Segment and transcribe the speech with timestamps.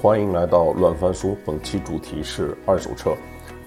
[0.00, 1.36] 欢迎来到乱翻书。
[1.44, 3.16] 本期主题是二手车。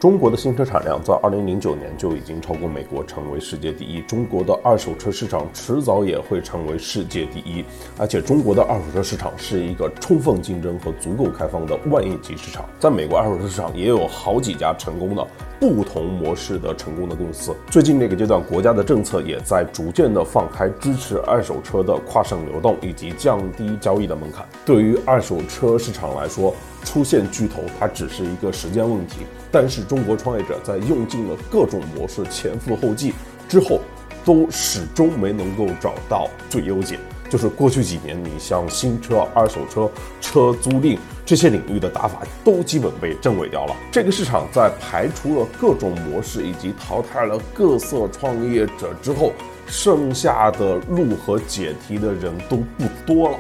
[0.02, 4.02] 中国的新车产量在二零零九年就已经超过美国，成为世界第一。
[4.02, 7.64] 中国的二手车市场迟早也会成为世界第一。
[8.00, 12.66] 而且，中国的二手车市场是一个充分竞争和足够开放的万亿级市场。
[12.80, 15.28] 在美国二手车市场也有好几家成功的
[15.60, 17.56] 不同模式的成功的公司。
[17.70, 24.44] 最近这个阶段，国家的政策也在逐渐的放开支持二手车的跨省流动以及降低交易的门槛。
[24.66, 29.18] 对于二手车市场来说，出现巨头，它只是一个时间问题。
[29.52, 33.14] 但是中国创业者在用尽了各种模式，前赴后继
[33.50, 33.82] 之后，
[34.24, 36.98] 都始终没能够找到最优解。
[37.30, 43.76] 就是过去几年，你像新车、二手车、车租赁这些领域的打法，都基本被证伪掉了。
[43.90, 49.32] 这个市场在排除了各种模式以及淘汰了各色创业者之后，
[49.66, 53.38] 剩下的路和解题的人都不多了。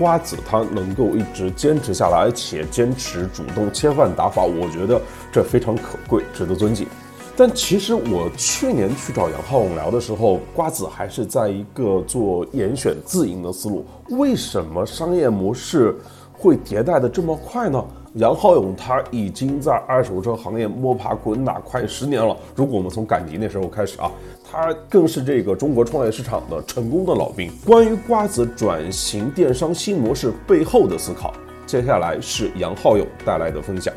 [0.00, 4.98] 瓜子他能够一直坚持下来，而且坚持主动切换打法，我觉得
[5.30, 6.88] 这非常可贵，值得尊敬。
[7.36, 13.84] 但其实我去年去找杨浩勇聊的时候，瓜子还是在一个做严选自营的思路。
[14.08, 15.94] 为什么商业模式
[16.32, 17.84] 会迭代的这么快呢？
[18.14, 22.36] 杨浩勇他已经在二手车行业摸爬滚打快十年了。
[22.56, 24.10] 如果我们从赶集那时候开始啊，
[24.50, 27.50] 他更是这个中国创业市场的成功的老兵。
[27.64, 31.32] 关于瓜子转型电商新模式背后的思考，
[31.66, 33.94] 接下来是杨浩勇带来的分享。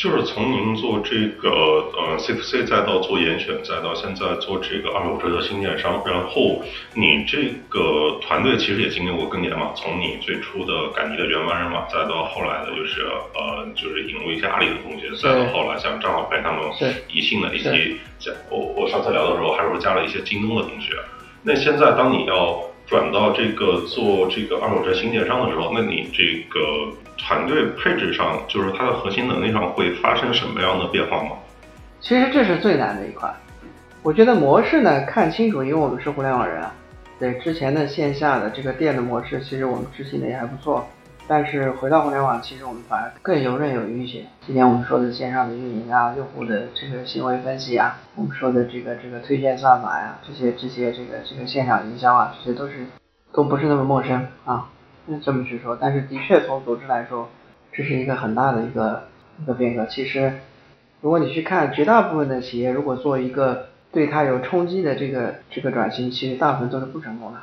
[0.00, 9.72] 就是从您做这个呃 C to C，再到做严选，再到现在做这个二手车的新电商，然后你这个团队其实也经历过更迭嘛。
[9.76, 13.02] 从你最初的赶集的原班人马，再到后来的就是
[13.34, 16.62] 呃就是引入一些阿里的同学，再到后来像张小培他们
[17.12, 17.94] 宜信的一些，
[18.48, 20.96] 我我上次聊的时候还说加了一些京东的同学。
[21.42, 22.58] 那现在当你要
[22.90, 26.60] 转到这个做这个二手车新电商的时候，那你这个。
[27.22, 31.36] 团队配置上，就是它的核心能力上会发生什么样的变化吗？
[32.00, 33.30] 其实这是最难的一块。
[34.02, 36.74] 我觉得模式呢，看清楚，因为我们是互联网人啊。
[37.18, 40.88] 对之前的线下的这个店的模式，其实我们执行的也还不错。
[41.26, 44.24] 但是回到互联网，其实我们反而更游刃有余一些。
[44.44, 52.86] 今天我们说的线上的运营啊，用户的这个行为分析啊，我们说的这个这个推荐算法呀，这些这些这个这个线上营销啊，这些都是
[53.32, 54.68] 都不是那么陌生啊。
[55.06, 57.28] 那这么去说，但是的确从组织来说，
[57.72, 59.04] 这是一个很大的一个
[59.40, 59.86] 一个变革。
[59.86, 60.34] 其实，
[61.00, 67.38] 如果你去看绝大部分的企业，如果做一个对它有冲击的这个这个转型，其实大部分都是不成功的。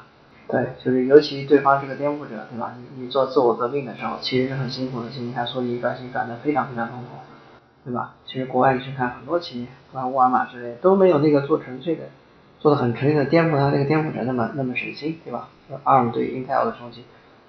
[0.49, 2.73] 对，就是尤其对方是个颠覆者，对吧？
[2.77, 5.09] 你你做自我革命的时候，其实是很辛苦的。
[5.19, 8.15] 你看，所以转型转的非常非常痛苦，对吧？
[8.25, 12.03] 其实国外你去看很多企业，包括沃尔玛之类，都没有那个做纯粹的，
[12.59, 15.49] 做的很纯粹的颠覆它那个颠覆者那么那么省心，对吧
[15.83, 17.03] ？ARM 对 Intel 的冲击。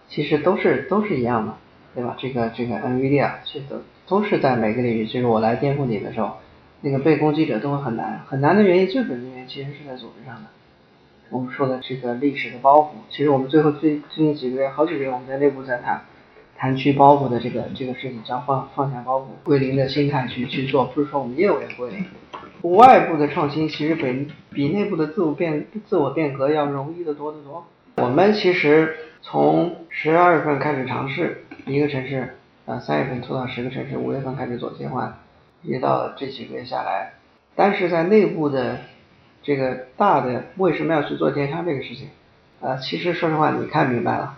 [0.09, 1.55] 其实都是都是一样的，
[1.95, 2.17] 对吧？
[2.19, 3.77] 这个这个 NVIDIA 其实都
[4.09, 6.39] 都是在每个领域，就是我来颠覆你的时候，
[6.81, 10.49] 那个被攻击者都会很难，很难的原因最本的原因其实是在组织上的。
[11.31, 16.03] 我们说的这个历史的包袱，其实我们最后最最近几个月好几个月我们在内部在谈
[16.57, 22.05] 谈去包袱的这个这个事情，叫放放下包袱归零的心态去去做，不是说我们业务要归零。
[22.63, 27.67] 外部的创新其实比比内部的自我变自我变革要容易的多得多。
[27.97, 28.97] 我们其实。
[29.21, 35.19] 从十二月份开始尝试一个城市，呃，三月份做到十个城市，五月份开始做切换，
[35.63, 37.15] 一直到这几个月下来，
[37.57, 38.79] 但是在内部的
[39.49, 42.11] 这个大的为什么要去做电商这个事情，
[42.61, 44.35] 呃，其实说实话你看明白了，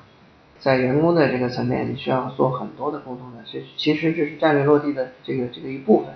[0.60, 6.15] 在员工的这个层面，你需要做很多的沟通的，其其实这是战略落地的这个这个一部分。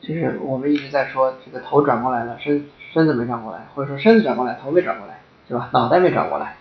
[0.00, 5.18] 其实我们一直在说这个头转过来了，身身子没转过来，或者说身子转过来，头没转过来，
[5.48, 5.70] 是吧？
[5.72, 6.54] 脑袋没转过来。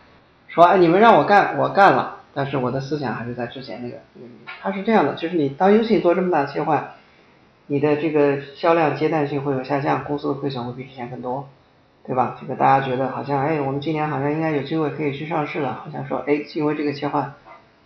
[0.47, 4.27] 说哎，你们让我干，我干了，但是我的思想还是在之前那个那个。
[4.61, 6.93] 它是这样的，就是你当游戏做这么大的切换，
[7.67, 11.47] 你的这个销量接待性会有下降，公司的亏损会比之前更多，
[12.11, 12.35] 对吧？
[12.37, 17.33] 这个大家觉得好像哎，我们今年好像应该有机会可以去上市了，好像说哎，因为这个切换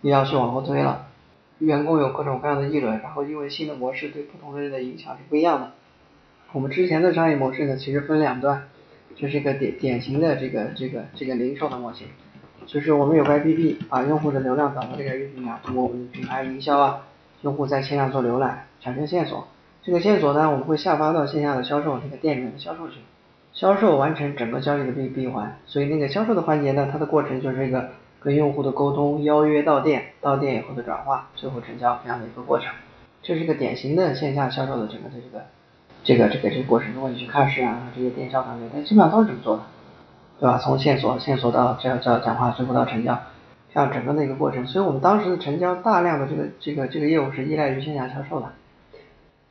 [0.00, 1.06] 你要去往后推了，
[1.60, 5.74] 员工有各种各样的议论，然后因为新的模式对不同的人的影响是不一样的。
[6.50, 8.64] 我们之前的商业模式呢，其实分两段，
[9.14, 12.08] 这是一个典典型的这个这个这个零售的模型。
[12.66, 17.02] 就是我们有个 APP，把用户的流量导到这个 APP 上，通过我们的品牌营销啊，
[17.42, 19.46] 用户在线上做浏览，产生线索。
[19.84, 22.96] 这个线索呢，我们会下发到线下的销售这个店里面的销售去，
[23.56, 25.56] 销售完成整个交易的闭闭环。
[25.64, 27.88] 所以那个销售的环节呢，它的过程就是一个
[28.20, 32.70] 跟用户的沟通、邀约到店、到店以后的转化、最后成交这样的一个过程。
[33.22, 35.44] 这是一个典型的线下销售的整个的这个
[36.04, 36.92] 这个这个这个过程。
[36.92, 39.62] 如果你去看市场上这些电销团队，它基本上都是这么做的。
[40.38, 40.58] 对吧？
[40.58, 43.18] 从线索线索到这这讲话，最后到成交，
[43.72, 44.66] 像整个的一个过程。
[44.66, 48.52] 所以我们当时的成交大量的这个这个这个业务是依赖于线下销售的，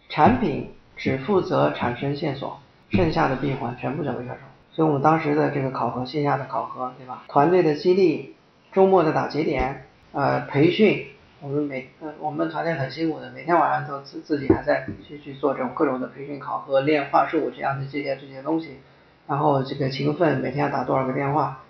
[0.09, 2.59] 产品只负责产生线索，
[2.95, 4.39] 剩下的闭环全部交给销售。
[4.71, 7.23] 所以我们当时的这个考核，线下的考核，对吧？
[7.27, 8.35] 团队的激励，
[8.73, 11.07] 周末的打节点，呃，培训。
[11.41, 18.79] 我们每呃，我们团队很辛苦的，每天晚上都自自己还在去去做这种各种的培训考核、练话术这样的这些这些东西，
[19.27, 21.61] 然后这个勤奋，每天要打多少个电话，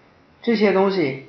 [0.42, 1.26] 这些东西，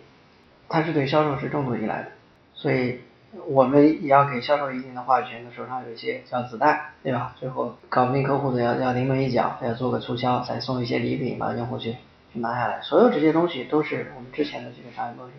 [0.69, 2.09] 它是对销售是重度依赖的，
[2.55, 3.01] 所以
[3.47, 7.35] 我们也要给销售一定的话语权，手上有一些小子弹，对吧？
[7.39, 11.97] 最后搞不定客户的要要临门一脚，要做个促销，再送一些礼品把用户去
[12.33, 15.33] 去拿下来，所有这些东西都是我们之前的这个商业模式。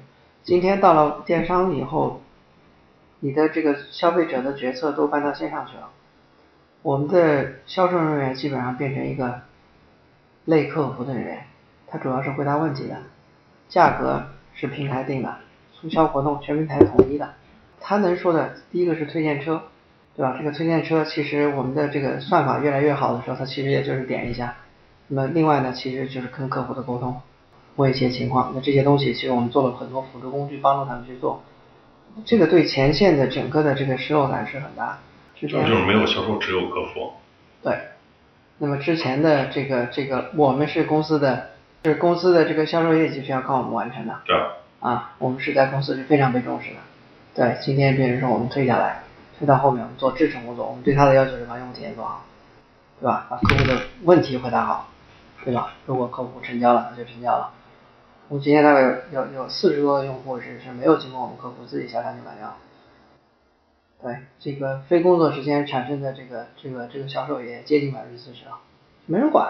[0.43, 2.21] 今天到了电商以后。
[3.19, 5.89] 你的这个消费者的决策都搬到线上去了，
[6.83, 9.41] 我们的销售人员基本上变成一个
[10.45, 11.47] 类客服的人员，
[11.87, 12.95] 他主要是回答问题的，
[13.69, 15.35] 价格是平台定的，
[15.73, 17.33] 促销活动全平台统一的，
[17.79, 19.63] 他能说的第一个是推荐车，
[20.15, 20.35] 对吧？
[20.37, 24.55] 这个推荐车其实我们的这个算法越来越好的时候，他其实也就是点一下，
[25.07, 27.21] 那么另外呢，其实就是跟客户的沟通，
[27.75, 31.43] 问一些情况，那这些东西其实我们做了很多辅助工具帮助他们去做。
[32.25, 34.99] 这个对前线的整个的这个失落感是很大，
[35.39, 35.69] 是这样。
[35.69, 37.13] 就是没有销售，只有客服。
[37.61, 37.77] 对，
[38.57, 41.49] 那么之前的这个这个，我们是公司的，
[41.83, 44.19] 是公司的这个销售业绩是要靠我们完成的。
[44.25, 44.35] 对。
[44.79, 46.75] 啊，我们是在公司是非常被重视的。
[47.37, 49.03] 对，今天别人说我们推下来，
[49.37, 52.25] 推到后面我们做支撑工作，我们对他的要求是把用户体验做好，
[52.99, 53.27] 对吧？
[53.29, 54.87] 把客户的问题回答好，
[55.45, 55.73] 对吧？
[55.85, 57.51] 如果客户成交了，那就成交了。
[58.27, 62.57] 我们今天大概有有有四十多个用户是是没有经过我们客服自己下单就买掉，
[64.01, 68.57] 对这个非工作时间产生的这个这个这个销售也接近百分之四十了，
[69.05, 69.47] 没人管，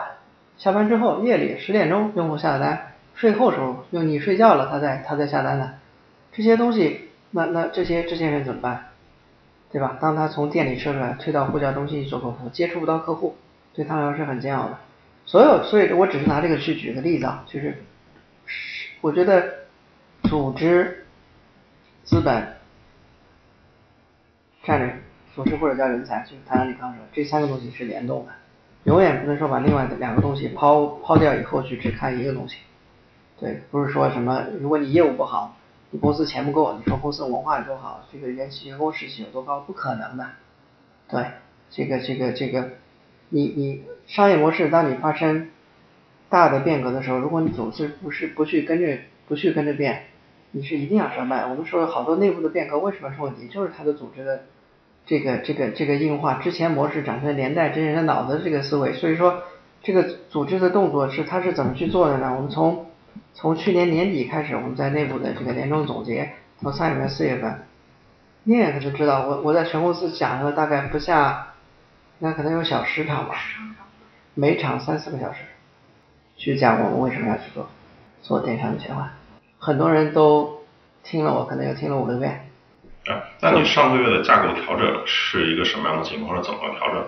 [0.58, 5.76] 下班之后夜里十点钟用户下的单，睡后时候用你睡觉了他在他在下单的，
[6.34, 8.88] 这些东西那那这些这些人怎么办？
[9.72, 9.98] 对吧？
[10.00, 13.36] 当他从店里撤出来推到呼叫中心去做客服，接触不到客户，
[13.74, 14.78] 对他来说是很煎熬的。
[15.26, 17.84] 所有所以我只是拿这个去举个例子啊，就是。
[19.02, 19.54] 我觉得
[20.24, 21.06] 组织、
[22.04, 22.56] 资本、
[24.64, 24.96] 战略、
[25.36, 28.32] 组织或者叫人才，就是谭阳李康说，这三个东西是联动的，
[28.86, 32.60] 永远不能说把另外的两个东西抛抛掉以后去只看一个东西。
[33.38, 35.57] 对，不是说什么如果你业务不好，
[35.92, 40.26] 你公司钱不够，你说公司文化有多好，这个员员工士气有多高，不可能的。
[41.10, 41.26] 对，
[41.70, 42.70] 这个这个这个，
[43.30, 45.50] 你你商业模式当你发生。
[46.30, 48.98] 大的变革的时候，如果你总是不是不去跟着
[49.30, 50.08] 不去跟着变，
[50.52, 51.46] 你是一定要失败。
[51.46, 54.42] 我们说好多内部的变革为什么出问题，就是它的组织的
[55.06, 58.92] 这个这个这个硬化，之前模式展开连带这些人的脑子这个思维。
[58.92, 59.42] 所以说
[59.82, 62.34] 这个组织的动作是它是怎么去做的呢？
[62.36, 62.87] 我们从
[63.34, 67.66] 从去年年底开始，我们在内部的这个年终总结，从三月份四月份，
[68.44, 71.50] 你也可能知道，我我在全公司讲了大概不下，
[72.20, 73.36] 那可能有小十场吧，
[74.34, 75.40] 每场三四个小时。
[76.36, 77.68] 去讲我们为什么要去做
[78.22, 79.10] 做电商的切换，
[79.58, 80.62] 很多人都
[81.04, 82.48] 听了我，可能又听了五六遍。
[83.08, 86.38] 啊，那你上个月的架构调整是一个什么样的情况？
[86.38, 87.06] 是怎么调整？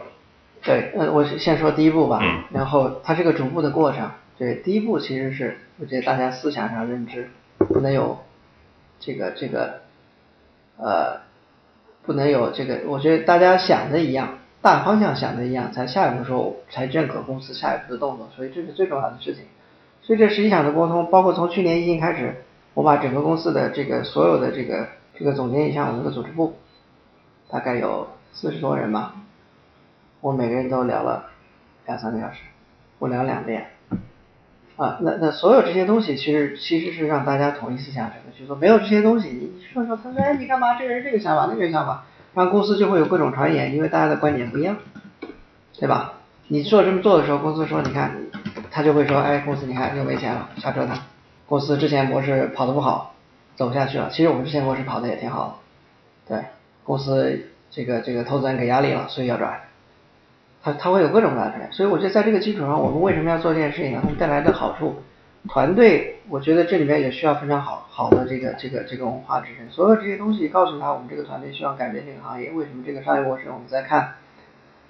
[0.64, 2.20] 对，呃，我先说第一步吧。
[2.22, 2.44] 嗯。
[2.52, 4.10] 然后它是个逐步的过程。
[4.40, 8.20] 对，第一步其实是我觉得大家思想上认知不能有
[9.00, 9.82] 这个这个
[10.78, 11.20] 呃
[12.06, 14.40] 不能有这个，我觉得大家想的一样。
[14.62, 19.46] 大方向想的一样，才下一步说才认可公司下一步的动作，所以这是最重要的事情。
[20.02, 22.44] 所以这实际上的沟通，包括从去年疫情开始，
[22.74, 26.56] 我把整个公司的这个所有的这个这个总结一下，我们的组织部
[27.50, 29.16] 大概有四十多人吧，
[30.20, 31.30] 我每个人都聊了
[31.86, 32.40] 两三个小时，
[33.00, 33.66] 我聊两遍
[34.80, 40.80] 啊，那那所有这些东西其实其实是让大家统一思想，整个去做，没有这些东西，你说说他说哎你干嘛？
[40.80, 42.06] 这个人这个想法，那个想法。
[42.34, 44.78] 然后公司就会有各种传言，因为大家的观点不一样，
[45.78, 46.14] 对吧？
[46.48, 48.16] 你做这么做的时候，公司说你看，
[48.72, 50.98] 他就会说，哎，公司你看又没钱了，瞎折腾。
[51.46, 53.16] 公司之前模式跑得不好，
[53.56, 54.10] 走不下去了。
[54.10, 55.60] 其实我们之前模式跑的也挺好
[56.28, 56.46] 的，对，
[56.86, 59.60] 公司这个这个投资人给压力了，所以要转。
[60.62, 64.02] 他他会有各种各样的，所以我觉得在这个基础上，我们为什么要做这件事情呢？
[64.04, 65.02] 它带来的好处。
[65.48, 69.70] 团队，我觉得这里面也需要非常好好的这个这个这个文化支撑。
[69.70, 73.46] 所有这些东西告诉他，我们这个团队希望改变这个行业，为什么这个商业模式？
[73.48, 74.16] 我们在看，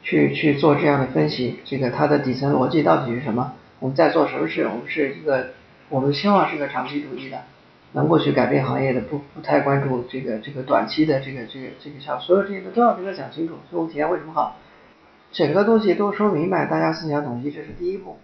[0.02, 3.54] 去去做这样的分析，这个它的底层逻辑到底是什么？
[3.80, 4.64] 我们在做什么事？
[4.64, 5.50] 我们是一个，
[5.90, 7.44] 我们希望是个长期主义的，
[7.92, 12.18] 能够去改变行业的，不不太关注这个这个短期的这个这个这个效。
[12.18, 14.58] 所有这些都要给他讲清楚，所以我们体验为什么好？
[15.32, 18.18] 整个东西都说明白，大家思想统一，这是第一步。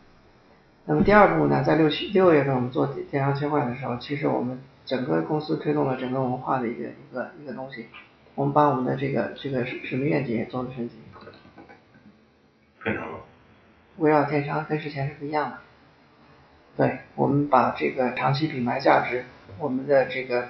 [0.85, 7.87] 那么第二步呢，在六七六月份我们做电商切换的时候，其实我们整个公司推动了整个文化的一个一个一个东西，
[8.35, 10.95] 我们把我们的这个这个使命愿景也做了升级。
[12.83, 13.07] 非常
[13.97, 15.57] 围绕电商跟之前是不一样的。
[16.77, 19.25] 对，我们把这个长期品牌价值，
[19.57, 20.49] 我们的这个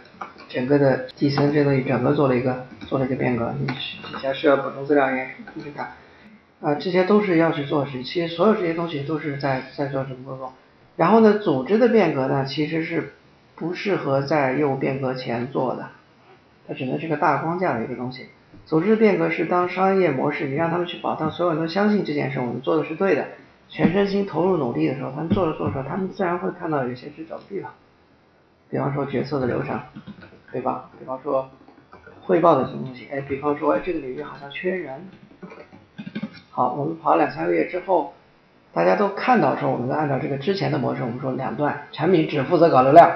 [0.50, 3.54] 整个的底层这东西整个做了一个做了一个变革。
[3.60, 5.94] 你底下需要补充资料也你去看。
[6.62, 10.54] 啊，这些都是要去做事，其实所有这些东西都是在在做什么工作。
[10.96, 13.14] 然后呢，组织的变革呢，其实是
[13.56, 15.90] 不适合在业务变革前做的，
[16.68, 18.28] 它只能是个大框架的一个东西。
[18.66, 23.28] 组织的变革是当商业模式，你让他们去保，障所有人都相信这件事，我们做的是对的，
[23.68, 27.74] 全身心投入努力的时候，他们做着做着，他们自然会看到有些掣肘的地方。
[28.70, 29.80] 比方说决策的流程，
[30.52, 30.90] 对吧？
[30.98, 31.50] 比方说
[32.22, 35.08] 汇报的什么东西，哎，比方说哎这个领域好像缺人。
[36.56, 38.14] 好，我们跑两三个月之后，
[38.72, 43.12] 大家都看到说，我们按照这个之前的模式，我们说两段，产品只负责搞流量，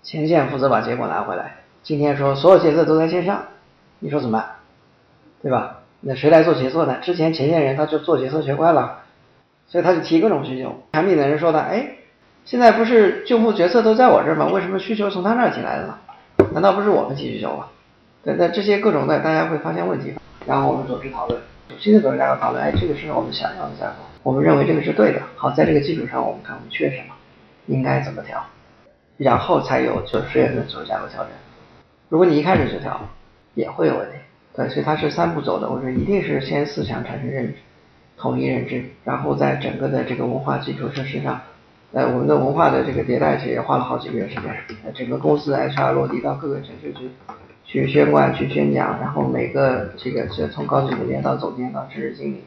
[0.00, 1.56] 前线负责把结果拿回来。
[1.82, 3.46] 今天说所有决策都在线上，
[3.98, 4.48] 你说怎么办？
[5.42, 5.80] 对吧？
[6.02, 6.98] 那谁来做决策呢？
[7.02, 9.00] 之前前线人他就做决策学乖了，
[9.66, 10.72] 所以他就提各种需求。
[10.92, 11.96] 产品的人说的，哎，
[12.44, 14.46] 现在不是用户决策都在我这儿吗？
[14.52, 15.98] 为什么需求从他那儿进来的呢？
[16.52, 17.66] 难道不是我们提需求吗？
[18.22, 20.14] 对，那这些各种的，大家会发现问题，
[20.46, 21.40] 然后我们组织讨论。
[21.78, 25.20] 新的组织架构讨论，哎，这个是我们想要的架构，我们认为这个是对的。
[25.36, 27.14] 好，在这个基础上，我们看我们缺什么，
[27.66, 28.44] 应该怎么调，
[29.16, 31.30] 然后才有就十月份组织架构调整。
[32.08, 33.00] 如果你一开始就调，
[33.54, 34.14] 也会有问题。
[34.54, 35.68] 对，所以它是三步走的。
[35.68, 37.54] 我说一定是先思想产生认知，
[38.16, 41.40] 统一认知，然后在整个的这个文化基础设施上，
[41.92, 47.10] 呃，我们的文化的这个迭代其实也花了好几个月时间，整个公司 HR 落地到各个城市去。
[47.84, 52.44] 去宣贯、去宣讲，然后每个这个这从高级总监到总监到知识经理，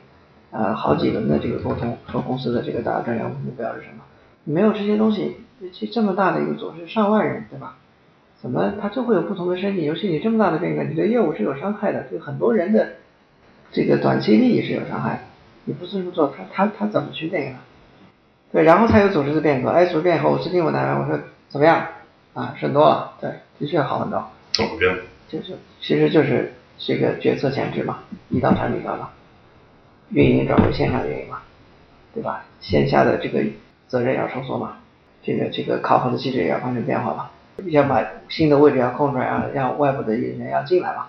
[0.51, 4.03] 呃，好几轮的这个沟通，说公司的这个大战略目标是什么？
[4.43, 5.37] 没有这些东西，
[5.73, 7.75] 这这么大的一个组织，上万人，对吧？
[8.41, 9.85] 怎么他就会有不同的身体？
[9.85, 12.93] 尤其你这么大的变革，你对业务是有伤害的，对很多人的
[13.71, 15.25] 这个短期利益是有伤害。
[15.65, 17.55] 你不这么做，他他他怎么去那个？
[18.51, 19.69] 对，然后才有组织的变革。
[19.69, 21.19] 哎，组织变革，我是听我单位，我说
[21.49, 21.85] 怎么样？
[22.33, 24.23] 啊，顺多了，对，的确好很多。
[24.53, 24.95] 怎么变？
[25.29, 29.09] 就是，其实就是这个决策前置嘛，一到产品端嘛，
[30.09, 31.41] 运营转为线上运营嘛，
[32.13, 32.45] 对吧？
[32.59, 33.43] 线下的这个
[33.87, 34.79] 责任要收缩嘛，
[35.21, 37.29] 这个这个考核的机制也要发生变化嘛，
[37.67, 41.07] 要把新的位置要空出来，让让外部的人要进来嘛。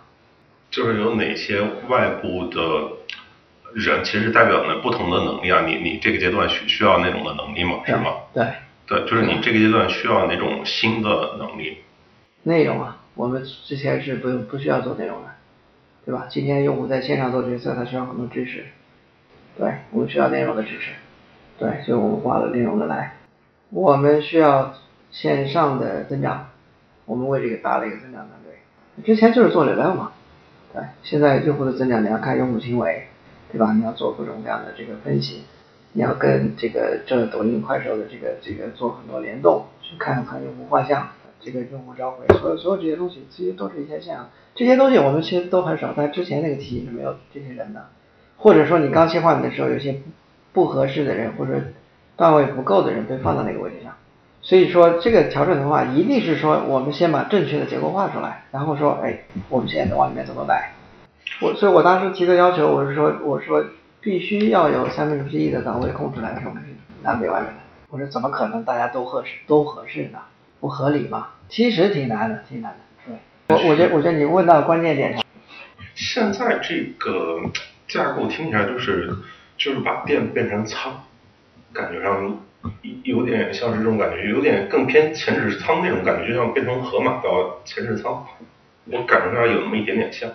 [0.71, 2.61] 就是有哪些外部的
[3.75, 5.63] 人，其实代表了不同的能力啊？
[5.67, 7.81] 你你这个阶段需需要那种的能力吗？
[7.87, 8.13] 是吗？
[8.35, 8.45] 对。
[8.87, 11.79] 对，就是你这个阶段需要那种新的能力。
[12.43, 13.00] 内容啊。
[13.15, 15.29] 我们之前是不用不需要做内容的，
[16.07, 16.27] 对吧？
[16.31, 18.65] 今天用户在线上做决策，他需要很多知识，
[19.59, 20.93] 对，我们需要内容的支持，
[21.59, 23.17] 对，所以我们挂了内容的来。
[23.71, 24.75] 我们需要
[25.11, 26.49] 线上的增长，
[27.05, 29.05] 我们为这个搭了一个增长团队。
[29.05, 30.13] 之前就是做流量嘛，
[30.73, 33.09] 对，现在用户的增长你要看用户行为，
[33.53, 33.73] 对吧？
[33.73, 35.43] 你要做各种各样的这个分析，
[35.93, 41.09] 你要跟这个这抖音、快手的这个这个做很多联动，去看看用户画像。
[41.41, 47.89] 这个用户召回，所有所有这些东西，其实都是一些像这些东西，我们其实都很少，在之前那个体系是没有这些人的，
[48.37, 50.01] 或者说你刚切换的时候，有些
[50.53, 51.53] 不合适的人或者
[52.17, 53.95] 段位不够的人被放到那个位置上，
[54.43, 60.73] 所以说这个调整的话，一定是说我们先把正确的结构画出来，然后说，哎，我们现在往里面怎么摆？
[61.41, 63.65] 我所以我当时提的要求，我是说，我说
[64.01, 66.53] 必须要有三分之一的岗位空出来的时候，
[67.03, 70.19] 南北外面的，我说怎么可能大家都合适都合适呢？
[70.61, 71.31] 不合理嘛？
[71.49, 72.79] 其实挺难的，挺难的。
[73.49, 75.25] 对，我我觉得我觉得你问到关键点上。
[75.95, 77.41] 现在这个
[77.89, 79.13] 架构听起来就是
[79.57, 81.03] 就是把店变成仓，
[81.73, 82.39] 感觉上
[83.03, 88.25] 有点像是这种感觉，有点更偏前置仓那种感觉，就像变成盒马到前置仓，
[88.85, 90.31] 我感觉上有那么一点点像。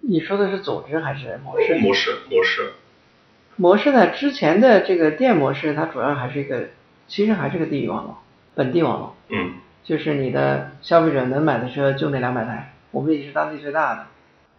[0.00, 1.74] 你说的是组织还是模式？
[1.76, 2.72] 模式模式。
[3.56, 4.08] 模式呢？
[4.08, 6.70] 之前的这个店模式，它主要还是一个。
[7.12, 8.16] 其实还是个地域网络，
[8.54, 9.52] 本地网络，嗯，
[9.84, 14.06] 就是你的消费者能买的车就那两百台，我们也是当地最大的，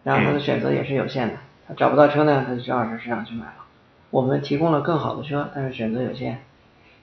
[0.04, 1.34] 然后他的选择也是有限的，
[1.66, 3.64] 他找不到车呢，他就去二手市场去买了。
[4.10, 6.42] 我们提供了更好的车，但是选择有限，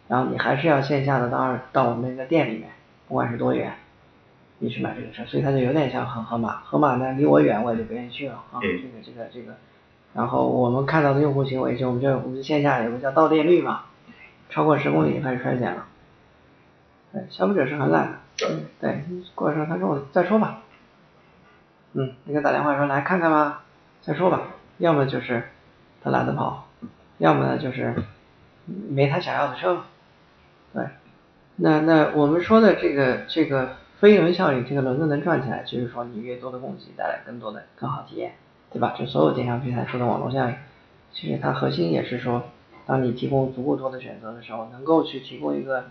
[0.08, 2.70] 然后你还是要线下的到二到我们那个店里面，
[3.10, 3.74] 不管是多远，
[4.60, 9.58] 你去买这个车，所以它就有点像和盒马，河马呢离我远我也就不愿意去了啊，这个这个这个，
[10.14, 13.82] 然后我们看到的用户行为就我们叫我们线下有个叫到店率嘛。
[14.52, 15.86] 超过十公里就开始衰减了，
[17.14, 19.04] 对，消费者是很懒的，嗯，对，
[19.34, 20.62] 过来时候他说我再说吧，
[21.94, 23.64] 嗯，你给他打电话说来看看吧，
[24.02, 24.42] 再说吧，
[24.78, 25.44] 要么就是
[26.04, 26.68] 他懒得跑，
[27.18, 27.96] 要么呢就是
[28.66, 29.84] 没他想要的车。
[30.74, 30.86] 对，
[31.56, 38.34] 那那我们说的这个这个飞轮效应，这个轮子能转起来，就是说你越多的供给带来更多的更好体验，
[38.72, 38.96] 对吧？
[38.98, 40.56] 就所有电商平台说的网络效应，
[41.14, 42.44] 其实它核心也是说，
[42.86, 45.86] 当你提供足够多的选择的时候，能够去提供一个。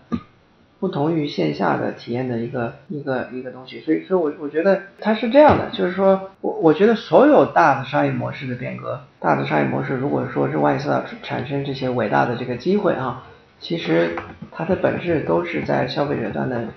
[0.81, 13.27] 不同于线下的体验的一个一个一个东西，所以所以，我我觉得它是这样的，就是说我我觉得所有大的商业模式的变革，大的商业模式，如果说是万一要产生这些伟大的这个机会啊，
[13.59, 14.15] 其实
[14.51, 16.69] 它的本质都是在消费者端的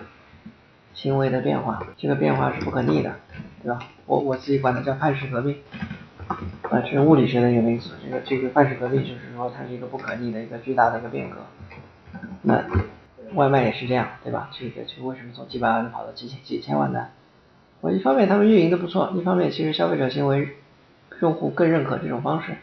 [0.93, 3.15] 行为的变化，这个变化是不可逆的，
[3.63, 3.79] 对吧？
[4.05, 5.57] 我我自己管它叫范式革命，
[6.71, 11.37] 啊，这是物理学的一个名词，这个这个范式革命就是说它是一个不可逆的一个巨大的一个变革，
[12.43, 12.65] 那。
[13.33, 14.49] 外卖也是这样，对吧？
[14.53, 17.11] 这个就为什么从几百万跑到几千几千万单？
[17.81, 20.51] 我一方面他们运营的不错，一方面其实消费者行为
[21.21, 22.55] 用户更认可这种方式，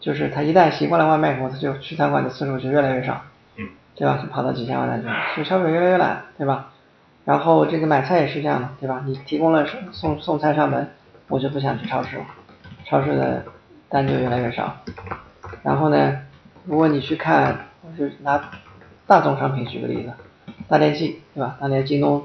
[0.00, 3.24] 就是他一旦习惯了外卖以后，他就去餐馆的次数就越来越少，
[3.56, 4.18] 嗯，对吧？
[4.22, 6.72] 就跑到几千万单去了，所以消费者越来越懒，对吧？
[7.26, 9.02] 然后这个买菜也是这样的，对吧？
[9.04, 10.88] 你提供了送送菜上门，
[11.28, 12.24] 我就不想去超市了，
[12.88, 13.44] 超市的
[13.88, 14.76] 单就越来越少。
[15.62, 16.20] 然后呢，
[16.64, 18.50] 如果你去看，我就拿。
[19.08, 20.12] 大宗商品举个例子，
[20.66, 21.56] 大电器对吧？
[21.60, 22.24] 当年京东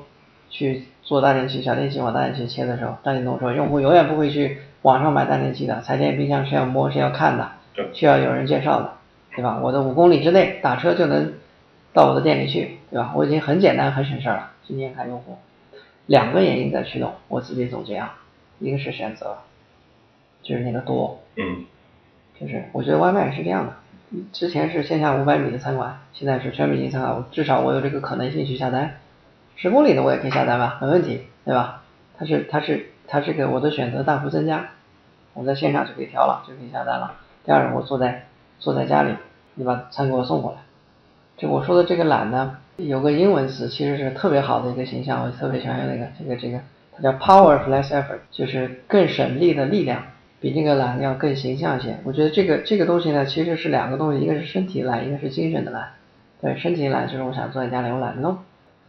[0.50, 7.52] 去做大电器、小电器往大电器切的时候，张近东说，用户永远不会去网上买大电器的，彩电、冰箱是要摸、是要看的，
[7.94, 8.94] 需要有人介绍的，
[9.36, 9.60] 对吧？
[9.62, 11.34] 我的五公里之内打车就能
[11.94, 13.14] 到我的店里去，对吧？
[13.16, 14.50] 我已经很简单、很省事了。
[14.64, 15.38] 今天看用户，
[16.08, 18.16] 两个原因在驱动，我自己总结啊，
[18.58, 19.38] 一个是选择，
[20.42, 21.66] 就是那个多，嗯，
[22.40, 23.74] 就是我觉得外卖是这样的。
[24.34, 28.98] 之前是线下五百米的餐馆，现在是全米型餐馆，至少我有这个可能性去下单。
[29.56, 31.84] 十公里的我也可以下单吧，没问题，对吧？
[32.18, 34.70] 它是它是它这个我的选择大幅增加，
[35.34, 37.16] 我在线上就可以挑了，就可以下单了。
[37.46, 38.26] 第二，我坐在
[38.60, 39.16] 坐在家里，
[39.54, 40.58] 你把餐给我送过来。
[41.38, 46.60] 就我说的这个懒呢，有个英文词其实是特别好的一个形象，我特别喜欢用那个这个这个，
[46.96, 50.04] 它叫 power less effort，就是更省力的力量。
[50.42, 55.90] 比那个懒要更形象一些，我觉得这个这个东西呢，其实是两个东西，一个是身体懒，一个是精神的懒。
[56.42, 58.38] 对，身体懒就是我想坐在家里，我懒得弄；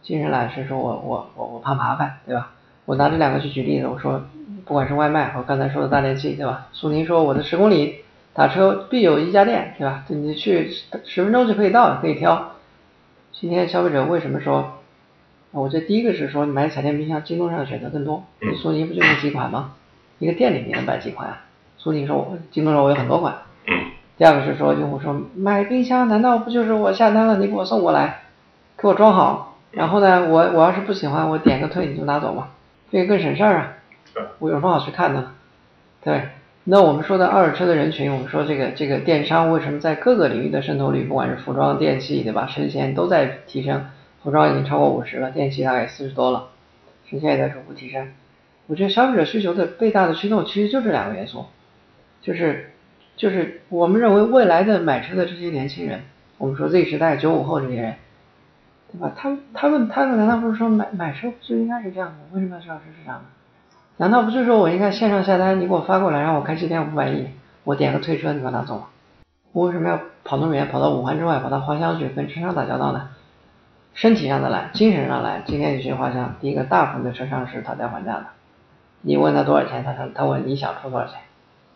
[0.01, 2.51] 精神懒是说我我我我怕麻烦，对吧？
[2.85, 4.25] 我拿这两个去举例子，我说
[4.65, 6.69] 不管是外卖和刚才说的大电器，对吧？
[6.73, 7.97] 苏宁说我的十公里
[8.33, 10.03] 打车必有一家店，对吧？
[10.07, 10.71] 你去
[11.03, 12.53] 十分钟就可以到，可以挑。
[13.31, 14.79] 今天消费者为什么说？
[15.51, 18.23] 我觉得第一个是说买彩电冰箱，京东上的选择更多，
[18.59, 19.75] 苏宁不就那几款吗？
[20.23, 21.41] 一个店里面能摆几款啊？
[21.77, 23.35] 苏宁说，我京东说我有很多款。
[24.17, 28.21] 第二个是说，用户说买冰箱难道不就是我下单了，你给我送过来，
[28.77, 32.51] 给我装好，然后呢，我我要是不喜欢，我点个退你就拿走嘛，
[32.89, 33.73] 这个更省事儿啊。
[34.39, 35.31] 我有什么好去看的？
[36.05, 36.29] 对，
[36.63, 42.47] 那我们说的二手车的人群，我们说这个这个电商为什么在各个领域的渗透率，不管是服装、电器，对吧？
[42.47, 43.87] 生鲜都在提升，
[44.23, 46.47] 服装已经超过五十了，电器大概四十多了，
[47.09, 48.07] 生鲜也在逐步提升。
[48.67, 51.45] 我觉得消费者需求的最大的驱动其实就这两个元素，
[52.21, 52.71] 就是
[53.17, 56.01] 就是我们认为未来的买车的这些年轻人，
[56.37, 57.95] 我们说 Z 时代九五后这些人，
[58.91, 59.11] 对吧？
[59.15, 62.35] 他他们他们难道不是说买买车就应该是这样的？
[62.35, 63.25] 为什么要是二手车市场呢？
[63.97, 67.27] 难道不是说我应该线上下单，你给我发过来，让我开七天五百亿，
[67.63, 68.87] 我点个退车，你把它走吗？
[69.51, 73.09] 我为什么要跑那么远，跑到五环之外，跑到花乡去跟车商打交道呢？
[73.93, 75.43] 身体上的懒，精神上懒。
[75.45, 78.25] 今天你去花乡，第一个大部分的车商是讨价还价的。
[79.05, 81.19] 你问他多少钱，他他他问你想出多少钱，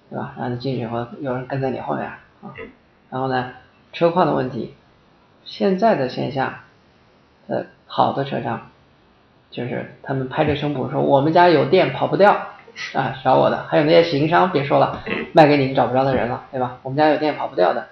[0.10, 0.34] 对吧？
[0.40, 2.20] 让你进去以后有人跟在你后面啊。
[3.10, 3.52] 然后呢，
[3.92, 4.74] 车况的问题，
[5.44, 6.64] 现在的线下
[7.48, 8.70] 呃好的车商，
[9.52, 12.32] 就是他们拍着胸脯说我们家有店跑不掉
[12.94, 13.66] 啊，找我的。
[13.68, 16.78] 还有那些行商别说了，卖给你找不着的人了，对吧？
[16.84, 17.88] 我们家有店跑不掉的，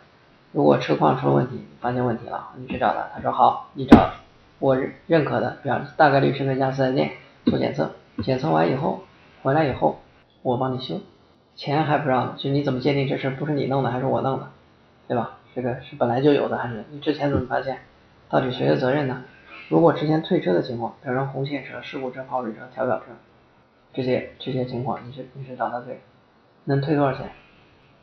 [0.54, 4.12] 如果车况出了问题，发现问题了，你去找他，他说好，你找
[4.60, 7.12] 我认可的，比方大概率是那家四 S 店
[7.46, 7.92] 做检测，
[8.24, 9.04] 检测完以后。
[9.46, 10.00] 回来以后，
[10.42, 11.02] 我帮你修，
[11.56, 12.36] 钱还不让。
[12.36, 14.48] 就你怎么鉴定这事不是你弄的还是我弄的，
[15.08, 15.38] 对吧？
[15.54, 17.78] 这个是本来就有的还是你之前怎么发现？
[18.28, 19.24] 到底谁的责任呢？
[19.70, 23.06] 如果之前退车的情况，比如说红线车、事故车、跑水车、调表车，
[23.94, 26.02] 这些这些情况，你是你是找他退，
[26.64, 27.30] 能退多少钱？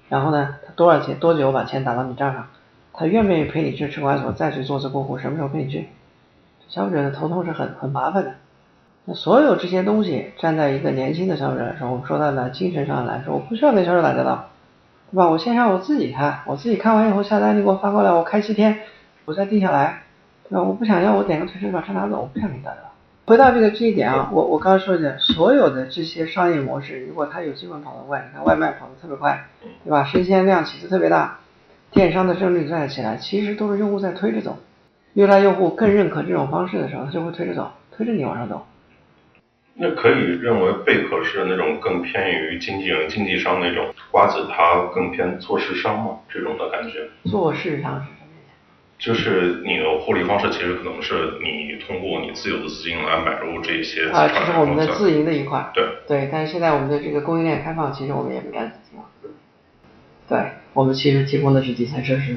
[0.09, 2.51] 然后呢，他多少钱多久把钱打到你账上？
[2.93, 5.19] 他愿不愿意陪你去车管所再去做次过户？
[5.19, 5.89] 什么时候陪你去？
[6.69, 8.37] 消费者的头痛是很很麻烦的。
[9.05, 14.51] 那所有这些东西，站在一个年轻的消费者来说，我们说到了精神上来说，我不需要跟销售打交道，
[15.11, 15.29] 对吧？
[15.29, 18.79] 我线上我自己看，我自己看完以后下单，你给我发过来，我开七天，
[19.25, 20.03] 我再定下来，
[20.49, 20.63] 对吧？
[20.63, 22.93] 我不想要，我点个退车把车拿走，我不想跟你打交道。
[23.27, 29.47] 回到这个这一点啊，我我刚刚说的，所有的这些商业模式，如果它有机会跑得快，你看外卖跑得特别快，
[29.85, 30.05] 对吧？
[30.05, 31.39] 生鲜量起得特别大，
[31.91, 34.59] 电商的胜率再起来，其实都是用户在推着走。
[35.15, 38.65] 越来用户更认可这种方式的时候，他就会推着走，推着你往上走。
[39.75, 46.19] 那可以认为贝壳是那种更偏于经纪人、经纪商那种，瓜子它更偏做市商吗？
[46.29, 47.09] 这种的感觉。
[47.25, 48.53] 做市商是什么意思？
[48.99, 54.11] 就是你的获利方式其实可能是你通过你自有的资金来买入这些。
[54.11, 55.71] 啊，这是我们的自营的一块。
[55.75, 55.85] 对。
[56.07, 59.05] 对，但是现在我们的这个供应链开放，其实我们也不干自己了。
[60.29, 62.37] 对，我们其实提供的是底层设施。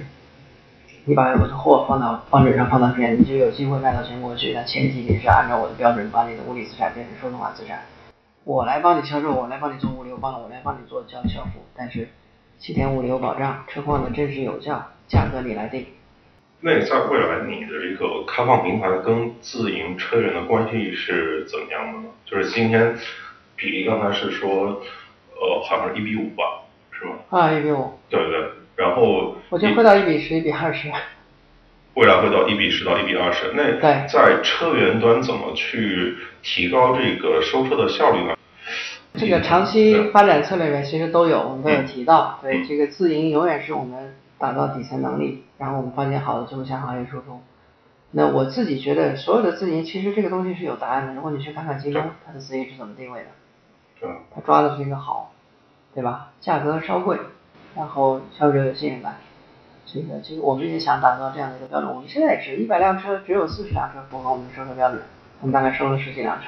[1.07, 4.53] 你把我的货放到方纸上，放到片，你就有机会卖到全国去。
[4.53, 7.81] 那前提你是按照我的标准，把你的物理资产变成数字化资产。
[8.43, 11.63] 我来帮你销售，我来帮你做物流，帮我来帮你做交易销付。
[11.75, 12.09] 但是
[12.57, 15.85] 七天物流保障，车况的真实有效，价格你来定。
[16.61, 22.05] 那在未来，你的这个开放平台跟自营车源的关系是怎么样的呢？
[22.25, 22.97] 就是今天
[23.55, 24.81] 比例刚才是说，
[25.35, 27.13] 呃，好像是一比五吧，是吗？
[27.29, 27.91] 啊，一比五。
[28.09, 28.49] 对对。
[28.75, 30.91] 然后我觉得会到一比十、一比二十。
[31.93, 33.53] 未来会到一比十到一比二十。
[33.53, 38.35] 那在车源端怎么去提高这个收车的效率呢？
[39.13, 42.37] 这个长期发展策略里面其实都有，我们都有提到。
[42.41, 47.41] 对，这个自营永远是我们打造底层能力，然后我们发现好的就会向行业输出。
[48.11, 51.13] 那我自己觉得，所有的自营其实这个东西是有答案的。
[51.13, 53.27] 如果你去看看京东，它的自营是怎么定位的？
[54.01, 54.09] 对。
[54.35, 55.31] 它抓的是一个好，
[55.93, 56.31] 对吧？
[56.41, 57.17] 价格稍贵。
[57.75, 59.17] 然后消费者有信任感，
[59.85, 61.93] 这个这个我们也想打造这样的一个标准。
[61.93, 65.01] 我们现在也是一百辆车，只有四十辆车符合我们的收车标准，
[65.41, 66.45] 我们大概收了十几辆车。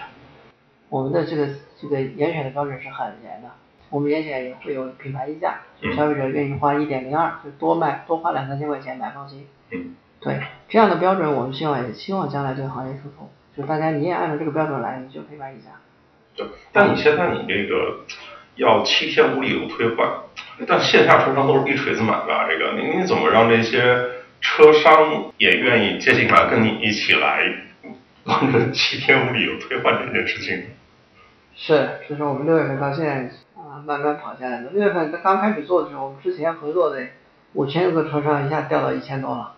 [0.90, 1.50] 我们的这个
[1.82, 3.50] 这个严选的标准是很严的，
[3.90, 9.46] 我们严选也会有品牌溢价，就消费者愿意花一点零二，就多卖多花两三千块钱买放心。
[10.22, 15.72] 对这样的标准，我们希望也希望将来这个行业输出，就大家你也按照这个标准来，你就可以买溢价。
[16.38, 18.06] 对，但你现在你这个
[18.56, 20.08] 要七天无理由退换。
[20.66, 23.80] 但线下车商都是一锤子买的，这个你你怎么让这些
[24.42, 27.44] 车商也愿意接进来跟你一起来，
[28.24, 30.64] 帮着七天无理由退换这件事情？
[31.56, 33.14] 是，这是我们六月份到现在
[33.56, 34.70] 啊，慢慢跑下来的。
[34.72, 37.02] 六月份刚开始做的时候，我们之前合作的
[37.54, 39.54] 五千个车商一下掉到一千多了，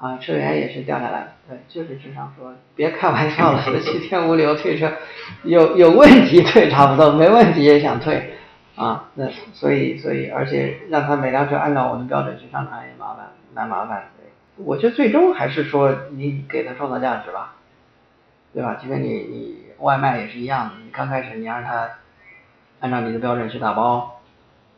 [0.00, 1.28] 啊，车源也是掉下来了。
[1.48, 4.92] 对，就是智商说，别开玩笑了，这七天无理由退车，
[5.44, 8.34] 有有问题退差不多，没问题也想退。
[8.80, 14.04] 啊，那所以所以，而且让他每辆车按照我的标准去上传也麻烦，蛮麻烦。
[14.16, 17.56] 对，我觉得最终还是说你给他创造价值吧，
[18.54, 18.76] 对吧？
[18.82, 21.90] 就跟你你外卖也是一样的，你刚开始你让他
[22.80, 24.20] 按照你的标准去打包，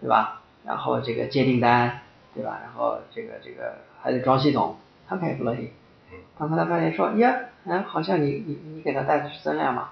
[0.01, 0.41] 对吧？
[0.67, 2.01] 然后这个接订单，
[2.35, 2.59] 对吧？
[2.65, 4.77] 然后这个这个还得装系统，
[5.09, 5.71] 他肯定不乐意。
[6.37, 7.37] 当他发现说呀，
[7.69, 9.91] 哎，好像你你你给他带的是增量嘛。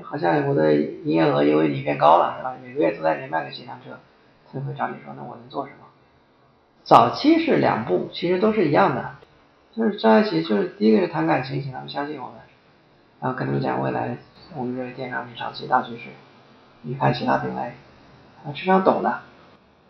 [0.00, 2.56] 好像我的营业额因为你变高了，是吧？
[2.62, 3.98] 每个月都在里卖个几辆车，
[4.50, 5.86] 他就会找你说，那我能做什么？
[6.82, 9.16] 早期是两步，其实都是一样的，
[9.72, 12.36] 就是在一起，就是第一个是谈感情，请他们相信我们，
[13.20, 14.16] 然后跟他们讲未来
[14.56, 16.08] 我们这个电商是长期大趋势，
[16.82, 17.74] 你看其他品类，
[18.44, 19.20] 啊，市场懂的，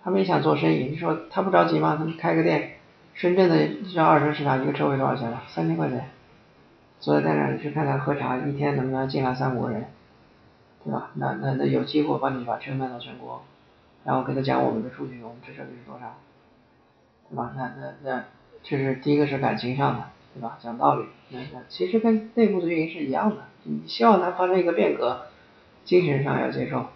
[0.02, 1.96] 他们也想做生意，你说他不着急吗？
[1.96, 2.72] 他们开个店，
[3.14, 5.42] 深圳的像二手市场一个车位多少钱了？
[5.48, 6.10] 三千块钱。
[7.02, 9.86] 坐在店上，你去看看喝茶，一天能不能进来三五个人，
[10.84, 11.10] 对吧？
[11.14, 13.42] 那那那有机会帮你把车卖到全国，
[14.04, 16.16] 然后跟他讲我们的数据，我们这车率是多少，
[17.28, 17.54] 对吧？
[17.56, 18.24] 那那那
[18.62, 20.56] 这是第一个是感情上的，对吧？
[20.60, 25.26] 讲道理，那那其实跟内部的运营是一样的，你希望他发生一个变革，
[25.84, 26.86] 精神上要接受，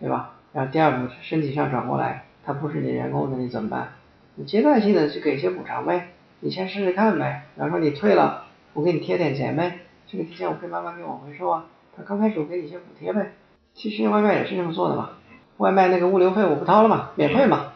[0.00, 0.34] 对吧？
[0.52, 3.94] 然后第二步身体上转过来，他不是你员工，那你怎么办？
[4.34, 6.10] 你阶段性的去给一些补偿呗，
[6.40, 8.44] 你先试试看呗，然后说你退了。
[8.74, 11.64] 我给你贴点钱呗，这个提前我可以慢慢给往回收啊。
[11.96, 13.32] 他刚开始我给你一些补贴呗，
[13.72, 15.10] 其实外卖也是这么做的嘛。
[15.58, 17.72] 外卖那个物流费我不掏了嘛，免费嘛，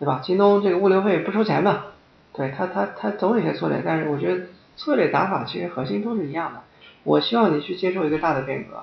[0.00, 0.20] 对吧？
[0.22, 1.84] 京东这个物流费不收钱嘛，
[2.32, 6.60] 对他他他总有些策略，但是我觉得策略打法其实核心都是一样的。
[7.04, 8.82] 我希望你去接受一个大的变革，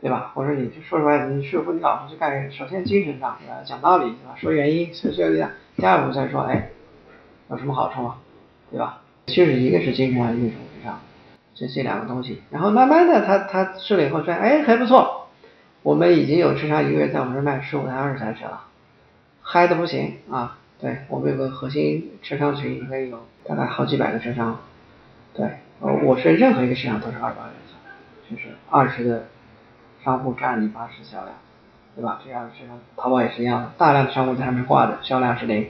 [0.00, 0.32] 对吧？
[0.34, 4.34] 我说你说出来你说服你老婆去干，首先精神上讲道理对吧？
[4.36, 6.70] 说原因说说这第二步再说哎
[7.50, 8.16] 有什么好处吗，
[8.72, 9.02] 对吧？
[9.28, 11.00] 就是一个是精神上，一个是物质上，
[11.54, 15.28] 这这两个东西，然后慢慢的他他试了以后说，哎还不错，
[15.82, 18.64] 我们已经有车商一个月在我们这卖十五台二十台车了，
[19.42, 24.58] 嗨的不行啊，对我们有个核心车商群，应该有大概好几百个车商，
[25.34, 25.46] 对，
[25.80, 29.26] 呃我是任何一个市场都是二八原则，就是二十个
[30.04, 31.34] 商户占你八十销量，
[31.94, 32.20] 对吧？
[32.24, 35.68] 这样市场淘宝也是一样的，大量的商户在上面挂着，销量是零。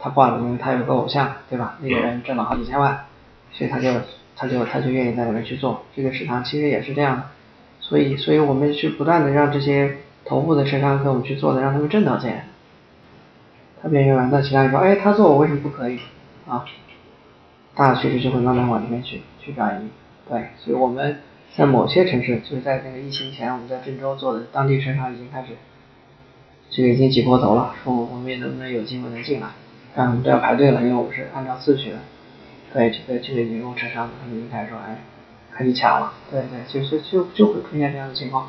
[0.00, 1.76] 他挂了，因为他有个偶像，对吧？
[1.80, 3.04] 那个人挣了好几千万，
[3.52, 3.92] 所以他就
[4.34, 5.82] 他就他就愿意在里面去做。
[5.94, 7.22] 这个市场其实也是这样的，
[7.80, 12.46] 所以所以我们去不断的让这些头部的车商跟我们去做的，让他们挣到钱，
[13.82, 15.98] 他边缘化，那其他人说，哎，他做我为什么不可以？
[16.48, 16.64] 啊，
[17.74, 19.88] 大的趋势就会慢慢往这边去去转移。
[20.28, 21.20] 对，所以我们
[21.54, 25.48] 在某些城市，就是在那个疫情前，我们在郑州做的当地车商已经开始，
[26.70, 29.48] 这个已经挤破头了，说我们也能不能有机会能进来，
[29.94, 31.98] 但我们都要排队了，因为我们是按照次序的。
[32.72, 34.98] 对，这个这个引入车商，他们开始说，哎，
[35.50, 36.12] 可以抢了。
[36.30, 38.48] 对对，就就就就会出现这样的情况。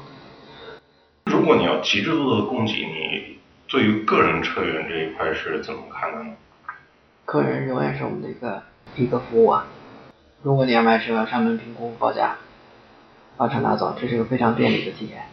[1.26, 6.36] 如果你要极致度的供给，你对于个人车源这一块是怎么看的呢？
[7.26, 8.64] 个人永远是我们的一个
[8.96, 9.66] 一个服务啊。
[10.44, 12.36] 如果你要买车，上门评估报价，
[13.38, 15.24] 把车拿走，这是个非常便利的体验。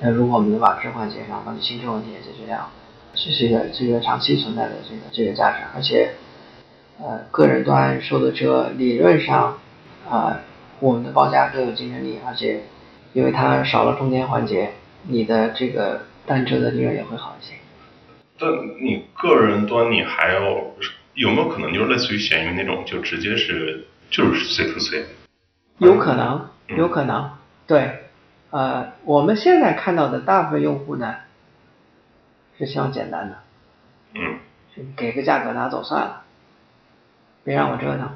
[0.00, 2.68] 那如果我们能把置换节上，把你新车问题也解决掉，
[3.16, 6.10] 这是一个这个长期存在的这个这个价值，而且。
[6.98, 9.58] 呃，个人端收的车理论上，
[10.08, 10.40] 啊，
[10.80, 12.62] 我们的报价更有竞争力，而且
[13.12, 14.70] 因为它少了中间环节，
[15.02, 17.52] 你的这个单车的利润也会好一些。
[18.38, 18.50] 但
[18.82, 20.40] 你个人端你还要
[21.12, 25.04] 有没有可能就是类似于闲鱼那种，就直接是就是 C to C？
[25.76, 27.28] 有可能，有可能，
[27.66, 27.90] 对，
[28.48, 31.14] 呃，我们现在看到的大部分用户呢，
[32.58, 33.36] 是希望简单的，
[34.14, 34.38] 嗯，
[34.96, 36.22] 给个价格拿走算了。
[37.44, 38.10] 别让我折腾。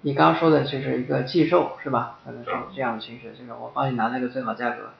[0.00, 2.20] 你刚说的就是一个寄售是吧？
[2.24, 4.90] 可能是这样的形式，就是我帮你拿那个最好价格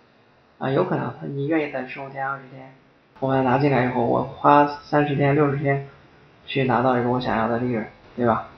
[0.58, 2.74] 啊，有可能你愿意等十五天、二十天，
[3.20, 5.86] 我们拿进来以后，我花三十天、六十天
[6.46, 8.48] 去拿到一个我想要的利润，对吧？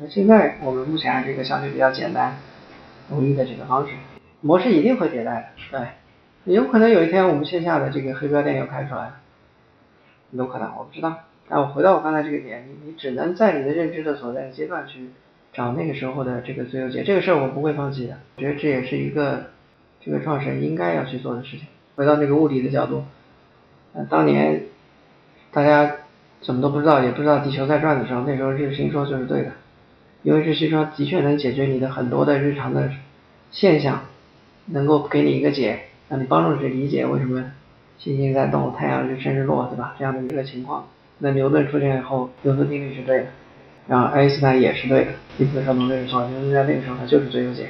[0.00, 2.36] 那现在我们目前还是一个相对比较简单、
[3.08, 3.94] 容易的这个方式，
[4.42, 5.78] 模式一定会迭代的，
[6.44, 9.16] 对，有可能有一天我们线下的这个黑标店又开出来了，
[10.32, 11.20] 有可能，我不知道。
[11.48, 15.10] 那我回到我刚才这个点，你你只能在你的认知的所在的阶段去
[15.52, 19.44] 找那个时候的这个最优解，这个事儿我不会放弃的，我觉得这也是一个
[20.00, 21.66] 这个创始人应该要去做的事情。
[21.94, 23.04] 回到那个物理的角度，
[23.94, 24.64] 嗯，当年
[25.52, 25.96] 大家
[26.40, 29.52] 怎么都不知道，也不知道地球在转的时候，那时候日心说就是对的，
[30.22, 32.90] 因为日心说的确能解决你的很多的日常的
[33.50, 34.02] 现象，
[34.66, 37.52] 能够给你一个解，让你帮助去理解为什么
[37.98, 39.94] 星星在动，太阳日升日落，对吧？
[39.98, 40.88] 这样的一个情况。
[41.18, 43.26] 那牛顿出现以后，牛顿定律是对的，
[43.88, 47.68] 然后爱因斯坦也是对的，你不能说牛顿是错，牛顿在那个时候他就是最优解。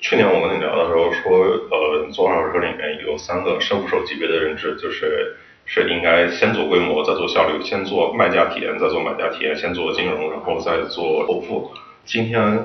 [0.00, 1.38] 去年我跟你聊的时候说，
[1.70, 11.70] 呃，做二手车里面有三个胜负手级别的认知，就是是应该先做规模，再做效率，先做卖家体验，再做买家体验，先做金融，然后再做投付。
[12.04, 12.64] 今天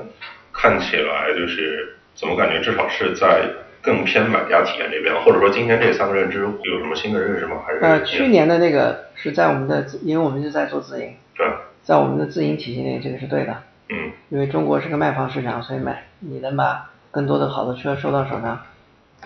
[0.52, 3.50] 看起来就是怎么感觉至少是在。
[3.80, 7.56] 更偏买家体验这边，或者说今天这三个认知有什么新的认识吗？
[7.66, 11.46] 还是呃，去年的那个是在我们的，因为我们是在做自营，对，
[11.82, 13.56] 在我们的自营体系内，这个是对的，
[13.88, 18.60] 嗯，因为中国是个卖方市场，所以买你能把更多的好的车收到手上，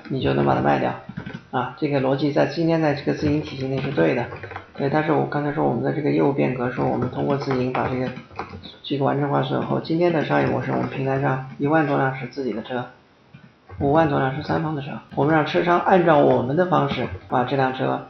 [0.09, 0.95] 你就能把它卖掉，
[1.51, 4.27] 啊，这个逻辑在今天在这个自营体系内是对的，
[4.77, 8.09] 对，但是我刚才说我们的这个业务变革，说我们通过自营把这个
[8.83, 12.85] 这个完成化之后，今天的商业模式，我们平台上一万多辆是自己的车。
[13.79, 18.07] 五万多辆是三方的车，我们让车商按照我们的方式把这辆车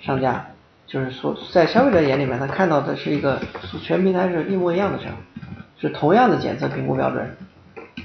[0.00, 0.46] 上架，
[0.86, 3.38] 就是说在消费者眼里面，他看到的是一个
[3.82, 5.04] 全平台是一模一样的车，
[5.78, 7.36] 是同样的检测评估标准，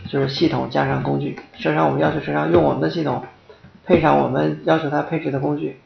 [0.07, 3.23] 就是系统加上工具，车商我们要求车商用我们的系统，
[3.85, 5.79] 配上我们要求他配置的工具，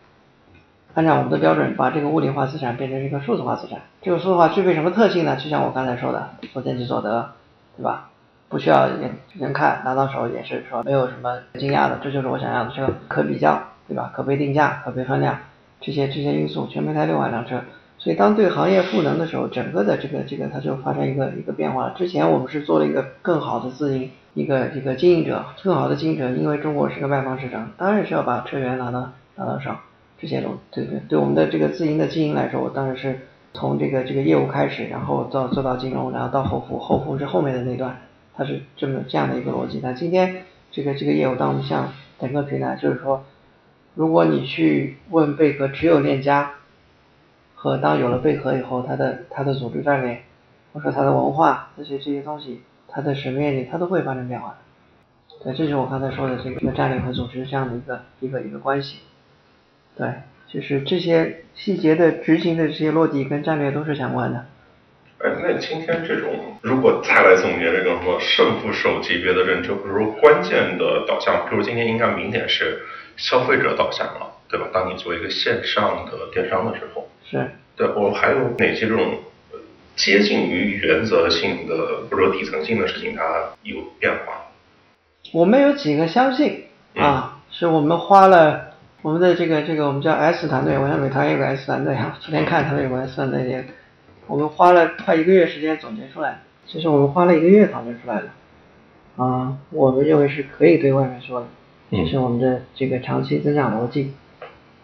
[0.94, 3.80] 按照我们的标准把这个物理化资产变成一个数字化资产。
[4.02, 5.38] 这个数字化具备什么特性呢？
[5.38, 7.32] 就像我刚才说的，所见即所得，
[7.78, 8.10] 对吧？
[8.54, 14.14] 不需要人人看，拿到手也是说没有什么惊讶的，这就是我想要的车，可比较，对吧？
[14.16, 15.36] 可被定价、可被分量，
[15.82, 17.62] 这些这些因素，全平台六万辆车，
[17.98, 21.90] 所以当对行业赋能的时候，整个的这个这个它就发生一个一个变化。
[21.98, 29.72] 之前我们是做了一个更好的自营，一个一个经营者，更好的经营者，因为中国是个卖方市场，当然是要把车源拿到拿到手，
[30.20, 31.02] 这些东对对？
[31.10, 37.98] 对我们的这个自营的经营来说，我当然是从这个这个业务开始，然后到做到金融，然后到后付，后付是后面的那段。
[38.36, 39.80] 它是这么这样的一个逻辑。
[39.84, 43.24] 那今天这个这个业务，当我们像整个平台，就是说，
[43.96, 46.54] 如果你去问贝壳只有链家，
[47.56, 50.24] 和当有了贝壳以后，它的它的组织战略，
[50.74, 54.56] 或者说它的文化这些这些东西，它的使命力，它都会发生变化的。
[55.44, 59.00] 对，这就是我刚才说的这个战略和组织这样的一个一个一个关系。
[59.96, 60.12] 对，
[60.48, 64.46] 就是这些细节的执行的这些落地跟战略都是相关的。
[65.24, 72.82] 哎，那今天这种，如果再来总结这个什么胜负手级别的认知，或者说关键的导向，比如今天应该明显是
[73.16, 74.68] 消费者导向了，对吧？
[74.74, 79.20] 当你做一个线上的电商的时候，是，对我还有哪些这种
[79.96, 83.24] 接近于原则性的或者底层性的事情，它
[83.64, 84.52] 有变化？
[85.32, 92.18] 我们有几个相信啊，是我们花了我们的这个这个我们叫 S 团队，我想美团也有个 S 团队啊。
[92.20, 93.66] 昨天看他们有个 S 团队也，
[94.28, 98.30] 我们花了快一个月时间总结出来，其实我们花了一个月讨论出来的。
[99.16, 101.48] 啊，我们认为是可以对外面说的，
[101.92, 104.14] 这是我们的这个长期增长逻辑。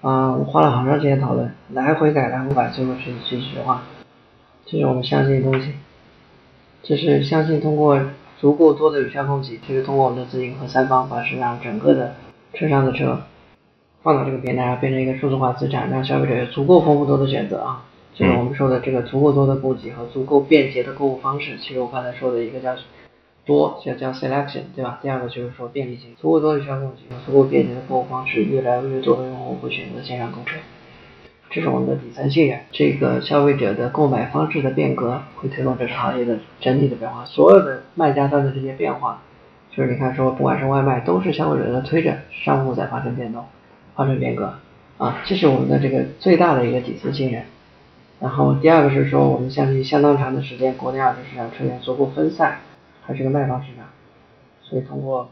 [0.02, 3.84] 啊，我花了好长时间讨论，来回改来回改，最后是一句实话。
[4.65, 5.73] 这是我们相信的东西，
[6.84, 7.99] 这是相信通过
[8.39, 12.13] 足够多的有效供给，就是通过我们的资金和三方，把市场整个的
[12.54, 13.23] 车上的车
[14.04, 17.84] 放到这个平台上，变成一个数字化资产，让消费者有足够丰富多的选择啊。
[18.20, 21.58] 就是我们说的这个足够多的供给和足够便捷的购物方式。
[21.58, 22.76] 其实我刚才说的一个叫
[23.46, 25.00] 多，叫叫 selection，对吧？
[25.02, 30.58] 第二个就是说便利性，足够多的有效供给和足够便捷的购物方式，越来越多的用户会选择线上购车。
[31.50, 37.24] 这是我们的底层信任，这个消费者的购买方式的变革会推动这个行业的整体的变化。
[37.24, 39.22] 所有的卖家端的这些变化，
[39.72, 43.46] 就是你看说，不管是外卖，都是消费者在推着，商户在发生变动，
[43.96, 44.56] 发生变革
[44.98, 47.44] 啊，这是我们的这个最大的一个底层信任。
[48.20, 52.60] 然后第二个是说，我们相信相当长的时间，国内二手市场车源足够分散，
[53.02, 53.86] 还是个卖方市场，
[54.62, 55.30] 所以通过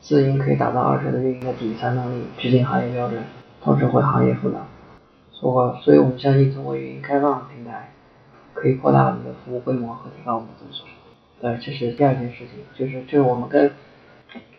[0.00, 3.22] 自营可以打造二手的运营的底层能力，制定行业标准，
[3.60, 4.60] 同时为行业赋能。
[5.40, 7.90] 我所以，我们相信通过运营开放平台，
[8.54, 10.84] 可以扩大我们的服务规模和提高我们的增速。
[11.40, 13.72] 对，这是第二件事情，就是就是我们跟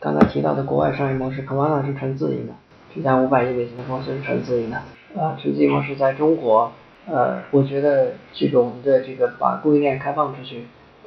[0.02, 2.54] 刚才提到的国外商业模式 c o m a n a 是纯自营的，
[2.94, 4.76] 这家五百亿美金的公司是纯自营的。
[5.18, 6.74] 啊，纯自营模式在中国，
[7.08, 10.66] 呃，我觉得这个我们的这个把供应链开放出去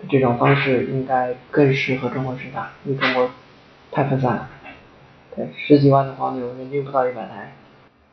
[0.09, 3.30] 这种方式应该更适合中国市场，因为中国
[3.90, 4.48] 太分散了。
[5.35, 7.52] 对，十几万的黄牛，人均不到一百台。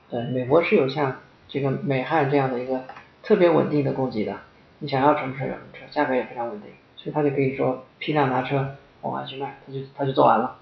[0.10, 1.18] 对，美国是有像。
[1.46, 2.82] 这个美汉这样的一个
[3.22, 4.34] 特别稳定的供给的，
[4.80, 10.56] 你想要什么车什么车，价格也非常稳定，所以他就可以说批量拿车往外去卖，他就他就做完了。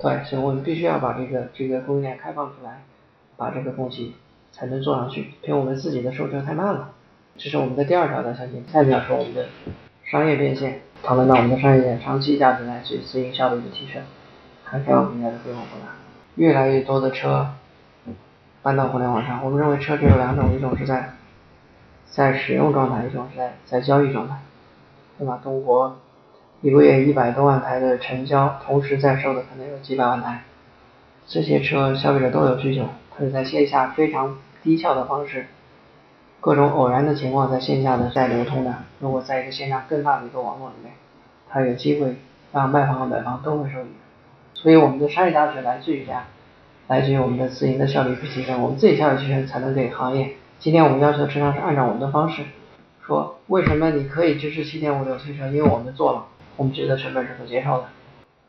[0.00, 2.82] 对，所以我们必须要把这个这个供应链开放出来，
[3.36, 4.12] 把这个供给
[4.52, 6.90] 才能做上去，凭我们自己的售车太慢了。
[7.36, 8.64] 这是我们的第二条的相信。
[8.72, 9.46] 下面要说我们的
[10.04, 14.02] 商业变现，讨论到我们的商业变现长期价值来自于自营效率的提升，
[14.62, 15.94] 还需要平台的规模扩大，
[16.36, 17.48] 越来越多的车。
[18.64, 21.14] 搬到互联网上，我们认为车只有两种，一种是在
[22.08, 24.36] 在使用状态，一种是在在交易状态，
[25.18, 25.40] 对吧？
[25.42, 25.98] 中国
[26.60, 30.44] 一个月一百多万台的成交，同时在售的可能有几百万台，
[31.26, 32.84] 这些车消费者都有需求，
[33.16, 35.46] 它是在线下非常低效的方式，
[36.40, 40.92] 各种偶然的情况在线下的在流通的，如果在一个线上更大的一个网络里面，
[41.48, 42.16] 它有机会
[42.52, 43.90] 让卖方和买方都会受益，
[44.54, 46.22] 所以我们的商业价值来自于这样。
[46.88, 50.30] 来自于我们的自营的效率不提升，我们自己效率提升才能给行业。
[50.58, 52.42] 今天我们要求车商是按照我们的方式
[53.06, 55.46] 说，为什么你可以支持七点五六推车？
[55.46, 57.84] 因为我们做了，我们觉得成本是可接受的。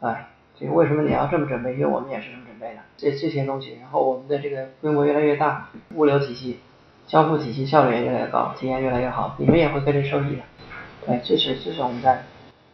[0.01, 0.27] 哎，
[0.59, 1.73] 这为什么你要这么准备？
[1.73, 2.81] 因为我们也是这么准备的。
[2.97, 6.59] 这这些东西，然后我们的这个规模越来越大，物流体系、
[7.07, 10.41] 交付体系效率也越来越高，体验越来越好，你们也会跟着受益的。
[11.05, 12.23] 对，这是这是我们在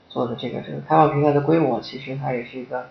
[0.10, 2.88] 做的这个这个开放平台的规模，其实它也是一个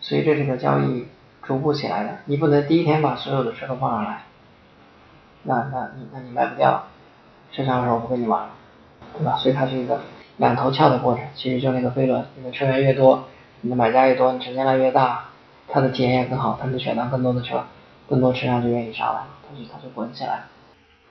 [0.00, 1.06] 随着这个交易。
[1.42, 4.24] 逐步起来的，你不能第一天把所有的车都放上来，
[5.42, 6.84] 那那你那你卖不掉，
[7.50, 8.50] 市场时候不跟你玩了，
[9.16, 9.36] 对吧？
[9.36, 10.00] 所以它是一个
[10.36, 13.24] 两头翘的过程，其实就那个飞轮，你的车源越多，
[13.62, 15.26] 你的买家越多，你成交量越大，
[15.68, 17.64] 他的体验也更好，他能选到更多的车，
[18.08, 20.44] 更多车商就愿意上来，他就他就滚起来。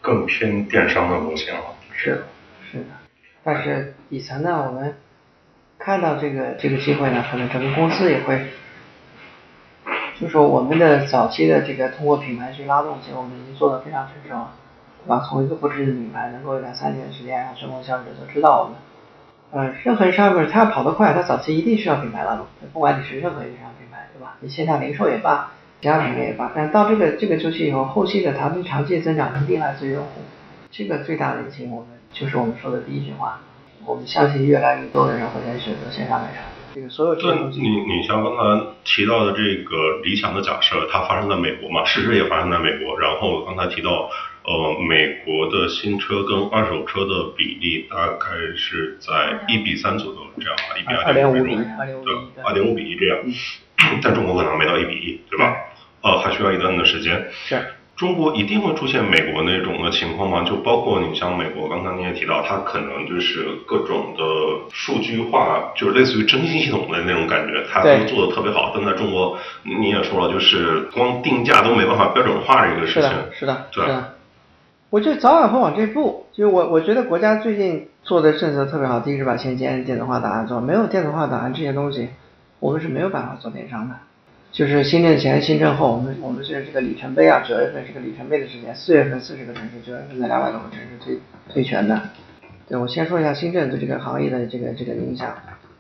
[0.02, 1.62] 更偏电商的路线了。
[1.94, 2.24] 是
[2.72, 2.86] 是的，
[3.44, 4.96] 但是底层呢，我们
[5.78, 8.48] 看到这个这个机会呢，可能整个公司也会。
[10.20, 14.52] 就说我们的早期的这个通过品牌去拉动，其实我们已经做的非常成熟了，
[15.06, 15.26] 对吧？
[15.30, 18.76] 从一个不知的品牌，能够两三年的时间让全国消费者都知道我们。
[19.52, 24.36] 呃，任何商品它要跑得快，它早期一定需要品牌拉动，不管你是任何一个商品牌，对吧？
[24.42, 30.22] 你线下零售也罢，其他品牌也罢，但到这个这个周期以后，后期的长期长期增长一定来自于用户。
[30.70, 33.40] 这个最大的引擎，我们就是我们说的第一句话，
[33.86, 36.44] 我们相信越来越多的人会选择线上卖场。
[36.76, 43.00] 这个所有这些东西，你你像刚才提到的这个理想的假设，它发生在美国嘛，事实也发生在美国。
[43.00, 44.08] 然后刚才提到，
[44.44, 53.20] 呃，美国的新车跟二手车的比例大概是在一比三左右这样吧，一比二点五比，对，二点五比一这样。
[54.04, 55.56] 但中国可能没到一比一，对吧？
[56.02, 57.28] 呃，还需要一段的时间。
[57.46, 57.62] 是。
[57.96, 60.44] 中国一定会出现美国那种的情况吗？
[60.44, 64.24] 就包括你像美国，刚才你也提到，它可能就是各种的
[64.72, 68.72] 数据化，就是类似于征信系统的那种感觉，它都做的特别好。
[68.74, 73.02] 但在中国，你也说了，就是光定价都没办法标准化这个事情。
[73.02, 74.14] 是的，是的，是的。
[74.90, 76.26] 我觉得早晚会往这步。
[76.34, 79.00] 就我，我觉得国家最近做的政策特别好。
[79.02, 82.10] 第一是把先建电子化档案做，没有电子化档案这些东西，
[82.60, 83.96] 我们是没有办法做电商的。
[84.52, 91.20] 就是新政前、新政后，我们我们是这个里程碑啊，九月份是个里程碑的时间，四月份四十个城市，九月份的两百多个城市推
[91.54, 92.02] 推全的。
[92.68, 95.36] 对，我先说一下新政对这个行业的这个这个影响。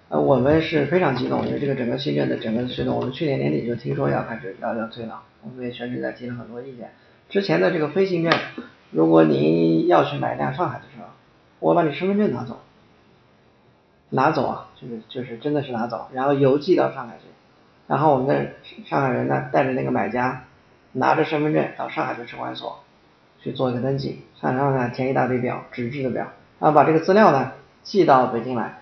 [0.10, 6.92] 呃，我们是非常激动，因为这个整个新政的整个的推动，我们去年年底就听说要开始要要推了，我们也全职在提了很多意见。
[7.30, 8.32] 之前的这个非新政，
[8.92, 11.04] 如果您要去买一辆上海的车，
[11.60, 12.60] 我把你身份证拿走，
[14.10, 17.26] 拿走啊，就是就是真的是拿走，然后邮寄到上海去。
[17.88, 18.52] 然后我们的
[18.86, 20.44] 上海人呢，带着那个买家，
[20.94, 22.80] 拿着身份证到上海的车管所
[23.42, 26.28] 去做一个登记，上上呢填一大堆表，纸质的表，
[26.60, 27.52] 然后把这个资料呢
[27.84, 28.82] 寄到北京来，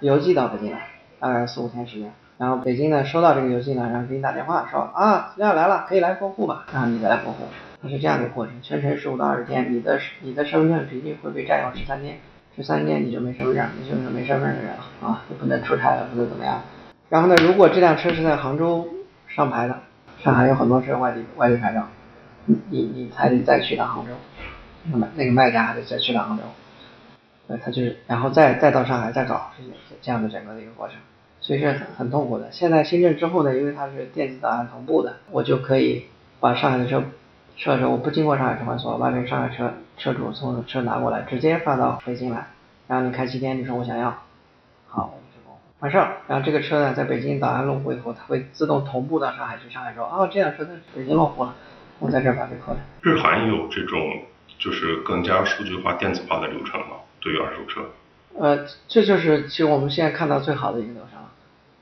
[0.00, 0.88] 邮寄到北京来，
[1.20, 2.12] 大概四五天时间。
[2.36, 7.44] 然后北京呢收到这个邮寄呢，然后给你打电话说啊资料来了，可以来过户吧，然后你再来过户，
[7.80, 12.18] 它是这样的过程，全程十五到二十天，你的你的身份证平均会被占用十三天，
[12.56, 16.62] 十三天你就没身份证，你就是没身份的人了啊，就不能出差了，不能怎么样。
[17.08, 18.88] 然后呢，如果这辆车是在杭州
[19.28, 19.78] 上牌的，
[20.22, 21.88] 上海有很多是外地外地牌照，
[22.46, 24.12] 你你还得再去趟杭州，
[24.90, 26.42] 那么那个卖家还得再去趟杭州，
[27.46, 29.52] 对，他就是然后再再到上海再搞
[30.02, 30.96] 这样的整个的一个过程，
[31.40, 32.48] 所以是很很痛苦的。
[32.50, 36.06] 现在新政之后呢，因为它是电子档案同步的，我就可以
[36.40, 37.04] 把上海的车
[37.58, 42.46] 车车我不经过上海车管所，把这个上海车车主从车拿过来，直接发到北京来，
[42.86, 44.16] 然后你开七天，你说我想要，
[44.86, 45.14] 好。
[45.80, 49.70] 完事儿，然后这个车呢，在北京档案落户以后，它会自动同步到上海去。
[49.70, 51.54] 上海说，哦，这辆车在北京落户了，
[52.00, 52.78] 我在这儿把这扣了。
[53.00, 54.00] 日韩有这种
[54.58, 56.96] 就是更加数据化、电子化的流程吗？
[57.20, 57.82] 对于二手车？
[58.36, 61.20] 呃，这就是其实我们现在看到最好的一个流程。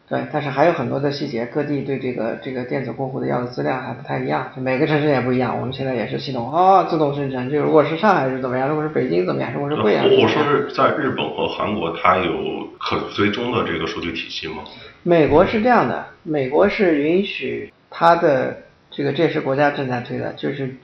[0.09, 5.59] 对，但是还有很多的细节，各地对这个这个电子过户的要的资料还不太一样，就每个城市也不一样。
[5.59, 7.51] 我们现在也是系统哦，自动生成。
[7.51, 10.05] 就如果是上海是怎么样，如果是北京怎么样，如果是贵阳。
[10.05, 14.63] 我说是在日本和韩国，它有可追踪的这个数据体系吗？
[15.03, 18.59] 美国是这样的，美国是允许它的
[18.93, 20.77] 这个，这也是国家正在推的，就是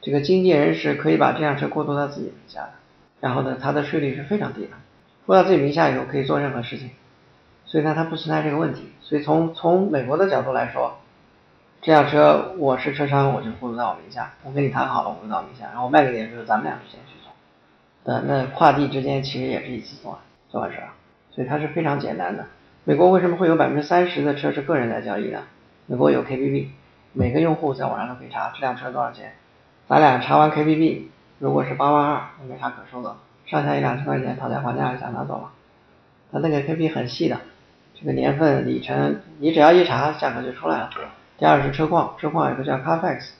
[0.00, 2.70] 这个经纪人是可以把这辆车过渡到自己名下的，
[3.20, 4.70] 然后呢，它的税率是非常低的，
[5.26, 6.88] 过到自己名下以后可以做任何事情。
[7.70, 8.90] 所以呢，它不存在这个问题。
[9.00, 10.98] 所以从从美国的角度来说，
[11.80, 17.32] 这辆车我是车商，我就过渡到我名下，我跟你谈好了，我过渡到名下，然后我卖给你的时候，咱们俩之间去做。
[18.12, 20.18] 呃，那跨地之间其实也是一起做
[20.48, 20.88] 做完事儿，
[21.30, 22.46] 所以它是非常简单的。
[22.82, 25.42] 美国为什么会有百分之三十的车是个人在交易呢？
[25.86, 26.70] 美国有 KBB，
[27.12, 29.34] 每个用户在网上都可以查这辆车多少钱。
[29.86, 31.04] 咱俩查完 KBB，
[31.38, 33.16] 如果是八万二，那没啥可说的，
[33.46, 35.52] 上下一两千块钱讨价还价一下拿走了。
[36.32, 37.38] 它那个 KBB 很细的。
[38.00, 40.90] 这个年份、里程，你只要一查，价格就出来了。
[41.36, 43.32] 第二是车况，车况有个叫 Carfax，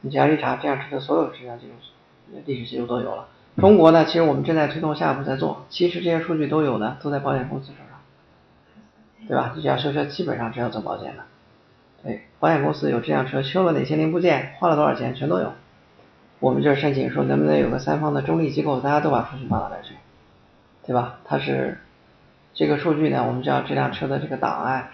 [0.00, 1.74] 你只要一查，这辆车的所有车辆记录、
[2.46, 3.28] 历史记录都有了。
[3.58, 5.66] 中国呢，其实我们正在推动，下一步在做。
[5.68, 9.52] 其实这些数据都有的，都在保险公司手上，对吧？
[9.54, 11.22] 你只要修车，基本上只要走保险的。
[12.02, 15.52] 对，保险公司有这辆车修了哪些零部件，花了多少钱，全都有。
[16.40, 19.94] 我们这申请说能不能有个三方的中立机构，大家都把数据放到那去，
[20.86, 21.18] 对吧？
[21.26, 21.78] 它是。
[22.54, 24.88] 这个数据呢，我们叫这辆车的这个档案，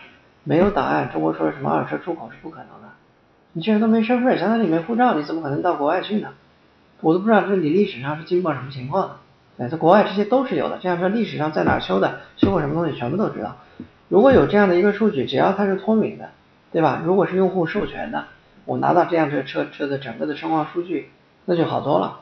[0.44, 2.88] 没有档案，中国说什么二手车出口是不可能的。
[3.52, 6.30] 你这人都没身份，相当于你没护照，你怎么可能到国外去呢？
[7.02, 9.16] 我都不知道这你历史上是经过什么情况的。
[9.58, 10.78] 对，在国外这些都是有的。
[10.78, 13.56] 这辆车历史上在哪修的，修过什么东西，全部都知道。
[14.08, 16.30] 如果有这样的一个数据，只要它是脱敏的，
[16.72, 17.02] 对吧？
[17.04, 18.24] 如果是用户授权的，
[18.64, 21.10] 我拿到这辆车车车的整个的车况数据，
[21.44, 22.20] 那就好多了。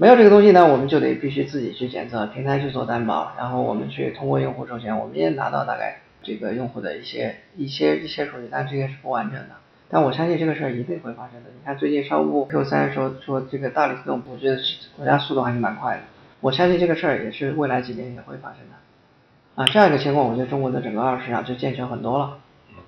[0.00, 9.56] 没有这个东西呢，我们就得必须自己去检测，平台去做担保，然后我们去通过用户授权，我们也拿到大概这个用户的一些一些一些数据，但这些是不完整的。
[9.88, 11.50] 但我相信这个事儿一定会发生的。
[11.52, 14.60] 你看最近商务部 Q 三说说这个大力推动，我觉得
[14.96, 16.02] 国家速度还是蛮快的。
[16.40, 19.60] 我相信这个事儿也是未来几年也会发生的。
[19.60, 22.38] 啊，这样一个情况，我觉得中国的整个二手市场就健全很多了。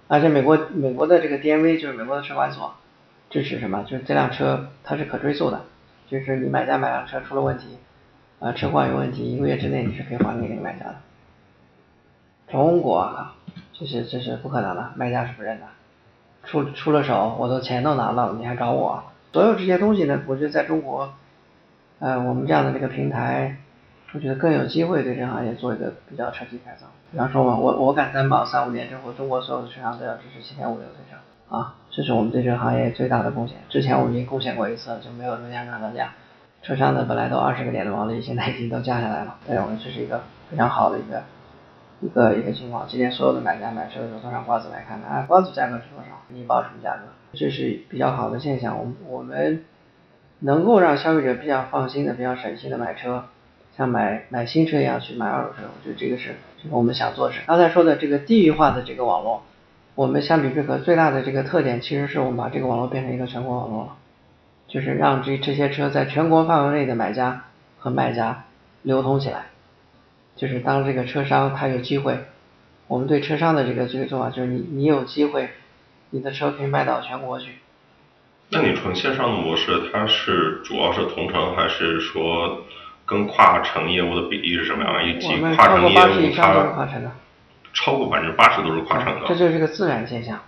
[0.06, 2.72] 而且美国美国的这个 DMV 就是美国的车管所
[3.30, 3.82] 支持什么？
[3.82, 5.62] 就是这辆车它是可追溯的。
[6.10, 7.78] 就是你买家买辆车出了问题，
[8.40, 10.96] 啊，车况有问题，一个月之内你是可以还给那个买家的。
[12.48, 13.36] 中国啊，
[13.72, 15.66] 这是这是不可能的，卖家是不认的。
[16.42, 19.04] 出出了手，我的钱都拿到了，你还找我？
[19.32, 21.14] 所有这些东西呢，我觉得在中国，
[22.00, 23.58] 呃，我们这样的这个平台，
[24.12, 26.88] 我觉得更有机会对这个行业做一个比较彻底改造。
[27.12, 31.16] 比方说嘛，我我敢担保，三五年之后，中国所有的车商都要支持七点五六退车。
[31.50, 33.56] 啊，这是我们对这个行业最大的贡献。
[33.68, 36.12] 之前我们已经贡献过一次，就没有中间涨到价。
[36.62, 39.36] 车商呢，本来都二十个点的毛利，现在已经都降下来了。
[39.48, 41.24] 对我们这是一个非常好的一个
[42.00, 42.86] 一个一个情况。
[42.86, 46.22] 今天所有的买家买车的时候，都上瓜子来看看，啊，瓜子价格是多少？
[46.28, 47.02] 你报什么价格？
[47.32, 48.78] 这是比较好的现象。
[48.78, 49.64] 我们我们
[50.38, 53.24] 能够让消费者比较放心的、比较省心的买车，
[53.76, 55.62] 像买买新车一样去买二手车。
[55.64, 57.40] 我觉得这个是这个我们想做的事。
[57.48, 59.42] 刚才说的这个地域化的这个网络。
[59.94, 63.96] 我们相比贝壳最大的这个特点，其实是我们把这个网络变成一个全国网络，
[64.68, 67.44] 就是让这这些车在全国范围内的买家
[67.78, 68.44] 和卖家
[68.82, 69.46] 流通起来。
[70.36, 72.18] 就是当这个车商他有机会，
[72.86, 75.50] 我们对车商的这个这个做法就是你你有机会，
[76.10, 77.56] 你的车可以卖到全国去。
[78.50, 82.62] 那你纯线上的模式，它是主要是同城，还是说
[83.04, 85.06] 跟跨城业务的比例是什么样？
[85.06, 86.86] 以及跨城业务它
[87.72, 89.26] 超过百分之八十都是跨城的。
[89.28, 90.40] 这就是个自然现象，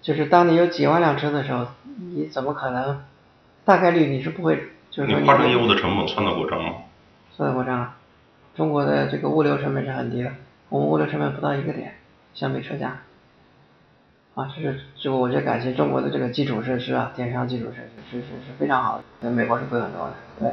[0.00, 1.66] 就是当你有几万辆车的时候，
[2.14, 3.02] 你怎么可能？
[3.64, 6.74] 大概率你是不会，就是你跨城业务的成本算得过账吗？
[7.36, 7.96] 算得过账啊。
[8.56, 10.32] 中国的这个物流成本是很低的，
[10.68, 11.94] 我们物流成本不到一个点，
[12.34, 13.02] 相比车价，
[14.34, 20.52] 啊，这是这个我觉得感谢中国的这个基础设施啊，电商基础设施是是是非常好的，跟美国是贵很多的，对。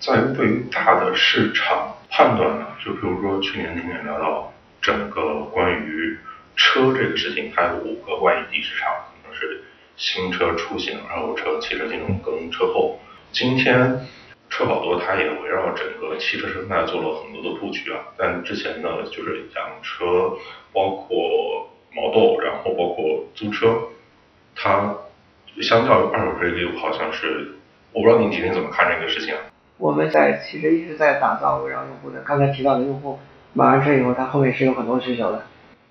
[0.00, 4.47] 在对于大的市场判断呢，就比如说去年您也聊到
[4.80, 6.18] 整个关于
[6.56, 8.90] 车这个事情，它有五个外地市场，
[9.22, 9.62] 可能是
[9.96, 12.98] 新车出行、二手车、汽车金融跟车后，
[13.32, 14.06] 今天。
[14.50, 18.00] 车好多，它也围绕整个汽车生态做了很多的布局啊。
[18.16, 20.38] 但之前呢，就是养车，
[20.72, 23.78] 包括毛豆，然后包括租车，
[24.56, 24.96] 它
[25.60, 27.56] 相较于二手车业务，好像是，
[27.92, 29.34] 我不知道您今天怎么看这个事情？
[29.76, 33.18] 我们在其实一直在打造围绕用户的，刚才提到的用户
[33.54, 35.42] 买完车以后，他后面是有很多需求的，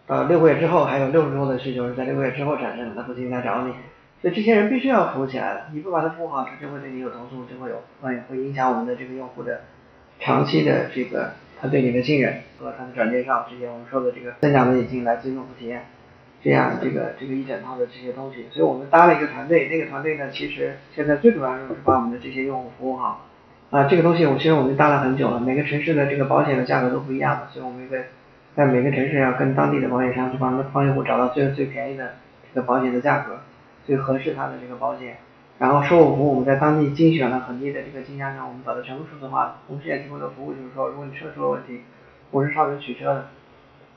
[0.08, 3.74] 呃，六个月之后还有六十多的需求是在六个月之后产生的，他不停来找你。
[4.22, 9.62] 所以这些人必须要服务起来的，你不把它服务好，他就会对你有投诉，就会有会会影响我们的这个用户的
[10.20, 15.86] 长期的这个他对你的信任和他的转介绍这些我们说的这个增长的引进来自用户体验，
[16.42, 23.27] 这样这个这个一整套的这些东西，所以我们搭了一个团队，那个团队呢其实现在最主要任务是把我们的这些用户服务好
[23.70, 28.06] 啊，这个东西我其实我们搭了很久了，每个城市的这个保险的价格都不一样的，所以我们在
[28.56, 32.16] 在每个城市要跟当地的保险商去帮帮用户找到最最便宜的
[32.54, 33.40] 这个保险的价格。
[33.86, 35.16] 最合适他的这个保险，
[35.60, 39.60] 然后售后服务我们在当地精选了很低的这个经销商，我们把它全部数字化。
[39.66, 41.84] 同时也提供的服务就是说，如果你车出了问题，
[42.32, 43.28] 我是上门取车的，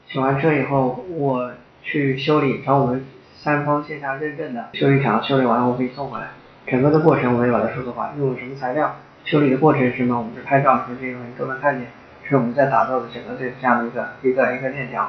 [0.07, 1.51] 取完车以后我
[1.83, 3.05] 去修理，找我们
[3.35, 6.29] 三方线下认证的修理厂修理完我给你送回来，
[6.69, 8.95] 整个的过程我们也把它数字化，用什么材料，
[9.31, 11.87] 修理的过程是什么，我们是拍照和这些东西都能看见，
[12.29, 15.09] 是我们在打造的整个这这样的一个一个一个链条，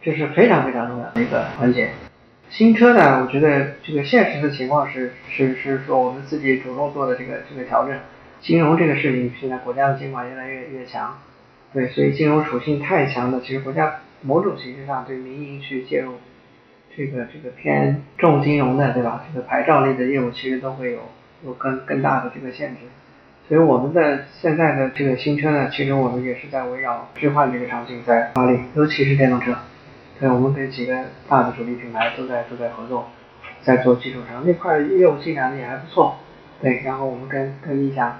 [0.00, 1.90] 这是非常非常重要的一个环节。
[2.48, 7.94] 新车呢，我觉得这个现实的情况是是是说我们自己主动做的这个这个调整。
[8.40, 11.18] 金融这个事情，现在国家的监管越来越越强，
[11.74, 16.14] 对，所以金融属性太强的，其实国家某种形式上对民营去介入
[16.96, 19.24] 这个这个偏重金融的，对吧？
[19.28, 21.00] 这个牌照类的业务其实都会有
[21.44, 22.78] 有更更大的这个限制。
[23.48, 29.56] 所以我们的现在的这个新车呢，其实我们也是在围绕置换这个场景在发力，尤其是电动车。
[30.20, 33.08] 对，我们跟几个大的主力品牌都在都在合作，
[33.62, 36.16] 在做基础上那块业务进展的也还不错。
[36.60, 38.18] 对，然后我们跟跟一家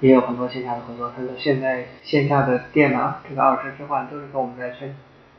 [0.00, 4.96] 也有很多线下的合作，他说现在线下的店呢，这个二手车置换都是跟我们在全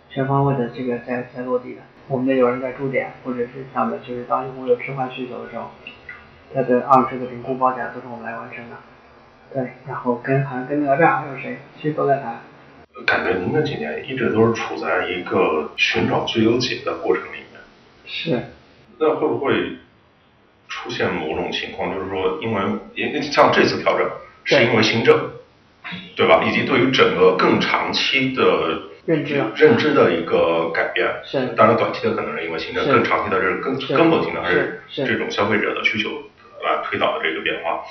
[0.10, 1.82] 全方位的这个在在落地的。
[2.08, 5.72] 我们的有人在驻点，或者是他们就是当用户有置换需求的时候，
[6.54, 8.76] 他的二手车的评估报价都是我们来完成的。
[9.54, 12.42] 对，然后跟好像跟哪吒还有谁，其实都在谈。
[13.06, 17.62] 感觉您这几年一直都是处在一个寻找最优解的过程里面。
[18.06, 18.40] 是。
[19.00, 19.78] 那会不会
[20.68, 22.62] 出现某种情况，就是说，因为
[22.96, 24.10] 因为像这次调整
[24.44, 25.32] 是因为新政，
[26.16, 26.44] 对吧？
[26.46, 31.08] 以及对于整个更长期的认知认知的一个改变。
[31.24, 31.46] 是。
[31.56, 36.10] 当然，短期的可能是因为新政，更长期的是更根本性的还是这种消费者的需求
[36.64, 37.84] 来推导的这个变化。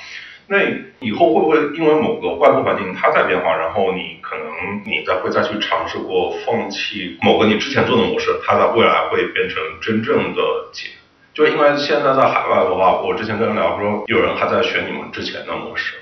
[0.53, 0.59] 那
[1.01, 4.45] 以后会不会因为某个外部环境它在变化，然后你可能
[4.85, 10.91] 你再会再去尝试过放弃某个你之前做的模式，它在未来会变成真正的解？
[11.33, 15.97] 就因为现在在海外的话，我之前跟人聊说，有人还在选你们之前的模式。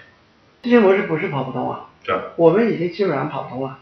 [0.62, 1.88] 这些模式不是跑不通啊。
[2.05, 2.16] 对。
[2.34, 3.78] 我们已经基本上跑通了。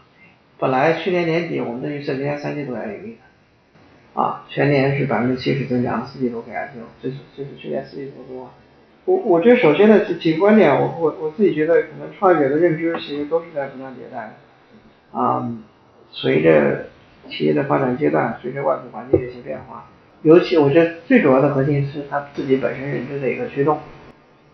[0.59, 8.53] 本来去年年底我们的预测今年三季度要盈利的，啊，全年是百分之七十增长，四季度给 IPO，这是这是去年四季度多。
[9.09, 14.35] 我我觉得首先的几几个观点，我我我自己觉得可能创业者的认知其实都是在不断迭代
[15.11, 15.51] 的，啊，
[16.11, 16.89] 随着
[17.27, 19.87] 企业的发展阶段，随着外部环境的一些变化，
[20.21, 23.79] 尤其我觉得最主要的核心是他自己本身认知的一个驱动，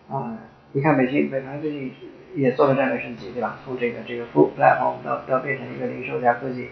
[0.08, 0.38] 啊，
[0.72, 1.92] 你看美新美团最近
[2.34, 3.58] 也做了战略升级，对吧？
[3.62, 6.68] 从这个这个服务 platform 到到变成一个零售加科技。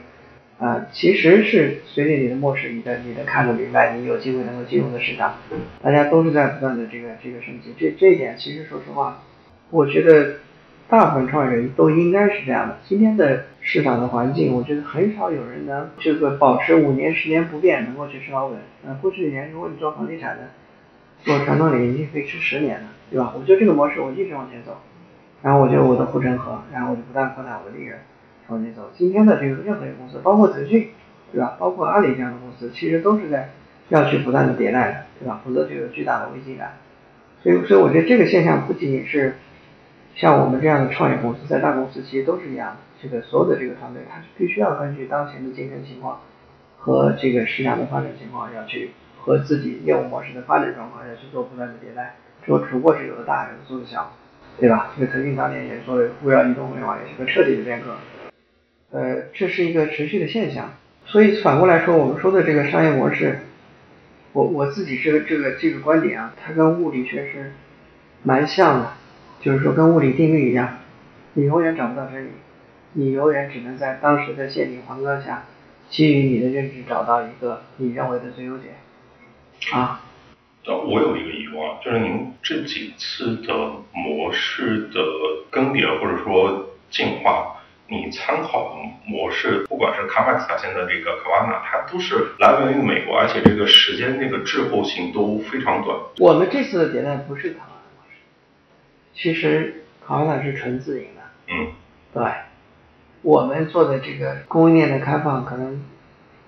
[0.64, 5.34] 啊，其实是随着你的漠视，你的你的看得明白，你有机会能够进入的市场，
[5.82, 7.74] 大家都是在不断的这个这个升级。
[7.78, 9.22] 这这一点其实说实话，
[9.68, 10.36] 我觉得
[10.88, 12.78] 大部分创业者都应该是这样的。
[12.88, 18.58] 今天的市场的环境，我觉得很少有人能这个保持五年、十年不变，能够去吃老本。
[18.86, 20.44] 呃，过去几年，如果你做房地产的，
[21.22, 23.34] 做传统领域，你可以吃十年的，对吧？
[23.36, 24.78] 我觉得这个模式，我一直往前走，
[25.42, 27.98] 然后我觉得我的护城河，然后我就不断扩大我的利润，
[28.48, 28.90] 往前走。
[28.96, 30.90] 今天的这个任何一个公司，包括腾讯，
[31.32, 31.56] 对吧？
[31.58, 33.50] 包括阿里这样的公司，其实都是在
[33.88, 35.40] 要去不断的迭代的，对吧？
[35.44, 36.72] 否则就有巨大的危机感。
[37.42, 39.36] 所以，所以我觉得这个现象不仅仅是
[40.14, 42.76] 像我们这样的创业公司，在大公司其实都是一样的。
[43.02, 46.20] 这个所有的这个团队，它是必须要根据当前的竞争情况
[46.78, 52.16] 和这个市场的发展情况，要去和自己业务模式的发展状况要去做不断的迭代。
[52.46, 54.12] 说只不过是有的大，有的做的小，
[54.58, 54.92] 对吧？
[54.96, 57.94] 这个腾讯当年也做围绕移动互联网也是个彻底的变革。
[58.94, 60.72] 呃，这是一个持续的现象。
[61.04, 63.40] 所以反过来说，我们说的这个商业模式。
[64.32, 67.52] 我我自己这个这个这个观点啊，它跟物理学是
[68.22, 68.92] 蛮像的，
[69.40, 70.78] 就是说跟物理定律一样，
[71.32, 72.28] 你永远找不到真理，
[72.92, 75.44] 你永远只能在当时的限定环境下，
[75.90, 78.68] 基于你的认知找到一个你认为的最优解。
[79.72, 80.02] 啊。
[80.66, 83.52] 呃，我有一个疑问，就是您这几次的
[83.92, 85.00] 模式的
[85.50, 87.56] 更迭或者说进化。
[87.86, 95.98] 你参考的模式，不管是卡麦斯塔现在这个卡瓦纳，它都是来源于美国，而且这个时间那个滞后性都非常短。
[96.18, 98.16] 我们这次的迭代不是卡瓦纳模式，
[99.14, 101.22] 其实卡瓦纳是纯自营的。
[101.48, 101.72] 嗯。
[102.14, 102.32] 对，
[103.22, 105.84] 我们做的这个供应链的开放，可能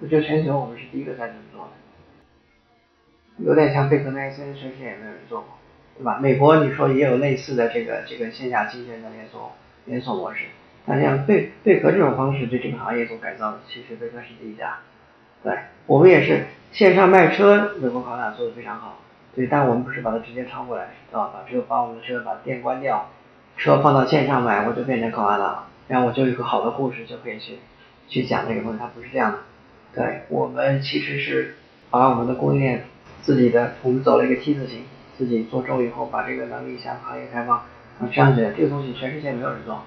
[0.01, 5.59] 我觉得全球我们是第一个在这么做的，有点像贝壳奈森，全世界也没有人做过，
[5.99, 6.18] 对吧？
[6.18, 9.53] 美国你说也有类似的这个这个线下精选的连锁
[9.84, 10.47] 连锁模式。
[10.87, 14.78] 那像对对壳这种方式对这个行业做改造，其实贝壳是第一家。
[15.43, 15.53] 对，
[15.87, 19.01] 我们也是线上卖车，美国考纳做的非常好。
[19.34, 21.30] 对，但我们不是把它直接抄过来，对吧？
[21.32, 23.11] 把车把我们的车把店关掉，
[23.57, 27.59] 车放到线上卖，我就变成考拉了，然后我就有个好的故事就可以去
[28.09, 29.39] 去讲这个东西，它不是这样的。
[29.95, 31.57] 对，我们其实是
[31.91, 32.84] 把我们的供应链
[33.22, 34.84] 自己的，我们走了一个梯字形，
[35.18, 37.62] 自己做周以后把这个能力向行业开放，
[38.11, 39.82] 这样子这个东西全世界没有人做。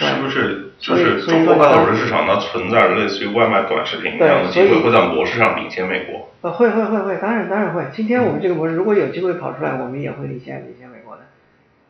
[0.00, 6.26] 是不是就是中国二手车市场它存在着类似于外卖短视频一样的机会，会在模式上领先美国？
[6.40, 7.84] 呃，会会会会，当然当然会。
[7.92, 11.22] 今天我们这个模式如果有机会跑出来，我们也会领先领先美国的。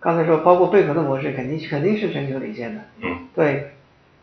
[0.01, 2.81] 刚才说包括贝壳的模式，肯定肯定是全球领先的。
[3.01, 3.29] 嗯。
[3.33, 3.71] 对，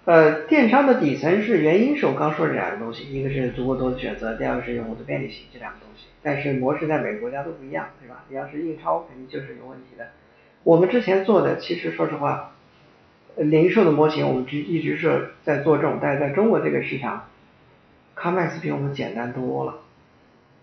[0.04, 6.08] 呃，电商的底层是原因是我刚说这两个东西，一个是足够多的选择，第二个是用户的便利性这两个东西。
[6.22, 8.26] 但是模式在每个国家都不一样，对吧？
[8.28, 10.08] 你要是印钞，肯定就是有问题的。
[10.64, 12.52] 我们之前做的，其实说实话。
[13.38, 17.26] 零售的模型，我们直一直是在做这种，但是在中国这个市场
[18.16, 19.76] ，CarMax 比我们简单多了，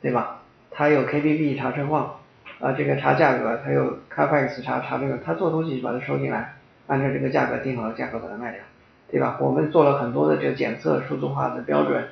[0.02, 0.42] 对吧？
[0.70, 2.16] 它有 KBB 查车况，
[2.58, 6.56] 啊，这个查价格，它有 CarMax 查查这个，它做东西就把它收进来，
[6.88, 8.60] 按照这个价格定好的价格把它卖掉，
[9.08, 9.38] 对吧？
[9.40, 12.04] 我们做了很多的这个检测数字化的标准，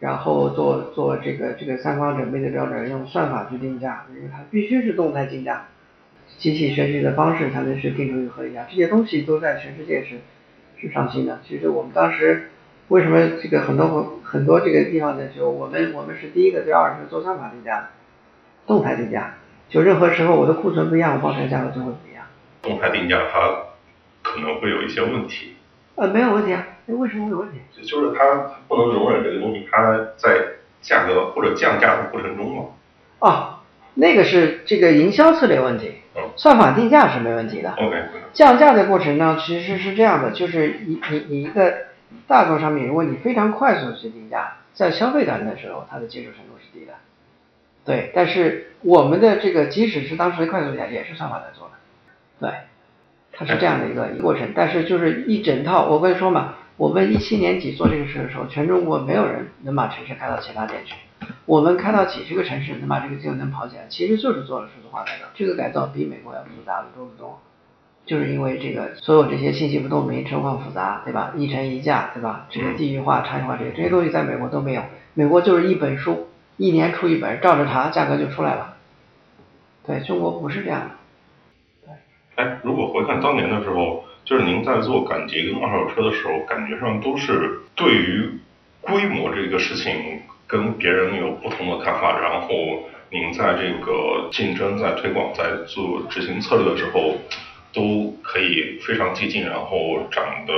[0.00, 5.68] 然后做做这个这个三方准备的标准，用算法去定价，因为它必须是动态竞价。
[6.42, 10.16] 机器学习的方式才能去定出一个合理价，这些东西都在全世界是
[10.76, 11.38] 是上新的。
[11.46, 12.50] 其实我们当时
[12.88, 15.28] 为什么这个很多很多这个地方呢？
[15.28, 17.86] 就我们我们是第一个对二是做算法定价的，
[18.66, 19.34] 动态定价，
[19.68, 22.24] 就任何时候我的库存不一样，我报出来价格就会不一样。
[22.60, 23.66] 动态定价它
[24.22, 25.54] 可能会有一些问题。
[25.94, 27.58] 呃，没有问题啊，那为什么会有问题？
[27.82, 30.44] 就是它不能容忍这个东西，它在
[30.80, 32.64] 价格或者降价的过程中嘛。
[33.20, 33.58] 啊。
[33.94, 35.92] 那个是这个营销策略问题，
[36.36, 37.74] 算法定价是没问题的。
[38.32, 41.74] 降价的过程呢，其实是这样的，就是你你你一个
[42.26, 46.92] 大众商品，如果你非常快速的去定价，在消费端的时候，它的接受程度是低的。
[47.84, 51.74] 对，但是我们的这个即使是当时的快速价，也是算法在做的。
[52.40, 52.58] 对，
[53.32, 54.52] 它是这样的一个过程。
[54.54, 60.94] 但是就是一整套，我跟你说嘛，我们一七年底做这个事的时候，全中国没有人能把城市开到其他店去。
[61.44, 65.26] 我们看到几十个城市，能把这个技术能跑起来，其实就是做了数字化改造。
[65.34, 67.40] 这个改造比美国要复杂的多得多，
[68.06, 71.32] 就是因为这个所有这些信息不透明、车况复杂，对吧？
[71.36, 72.46] 一城一价，对吧？
[72.50, 74.82] 这个地域化、差异化这些这些东西在美国都没有。
[75.14, 78.76] 美国就是一本书，一年出一本，照着查，价格就出来了。
[79.86, 80.90] 对中国不是这样的。
[81.86, 82.44] 对。
[82.44, 88.38] 哎，如果回看当年的时候，就是您在做赶集跟二手车的时候，感觉上都是对于
[88.80, 90.22] 规模这个事情。
[90.52, 92.46] 跟别人有不同的看法，然后
[93.08, 97.16] 您在这个竞争、在推广、在做执行策略的时候，
[97.72, 100.52] 都可以非常激进，然后涨得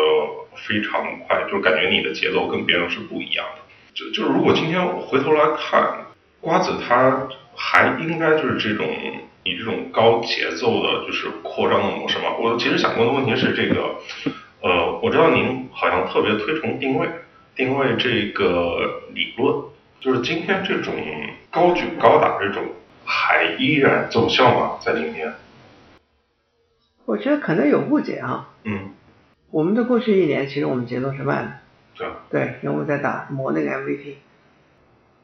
[0.57, 3.63] 非常快，就感觉你的节奏跟别人是不一样的。
[3.95, 6.07] 就就是如果今天回头来看，
[6.41, 8.85] 瓜子它还应该就是这种
[9.45, 12.35] 以这种高节奏的，就是扩张的模式嘛。
[12.41, 13.95] 我其实想问的问题是这个，
[14.61, 17.07] 呃，我知道您好像特别推崇定位，
[17.55, 19.55] 定位这个理论，
[20.05, 20.95] 就是今天这种
[21.51, 22.63] 高举高打这种
[23.07, 24.79] 还依然奏效吗？
[24.85, 25.33] 在今天？
[27.07, 28.51] 我觉得可能有误解啊。
[28.65, 28.91] 嗯。
[29.51, 31.53] 我们的过去一年，其实我们节奏是慢的。
[31.97, 32.09] 对。
[32.29, 34.17] 对，因为我在打磨那个 MVP。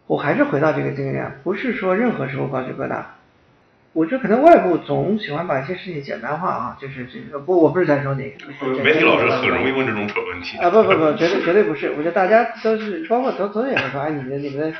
[0.06, 3.16] 我还是回到这个经验，不是说任何时候高举高打。
[3.92, 8.32] 我觉得可能外部总喜欢把一些事情简单化啊，就是这个不，我不是在说你。
[8.84, 10.58] 媒体老师很容易问这种蠢问题。
[10.58, 11.90] 啊不不不，绝对绝对不是。
[11.90, 14.72] 我觉得大家都是，包括投投资人也会说，哎，你们你们，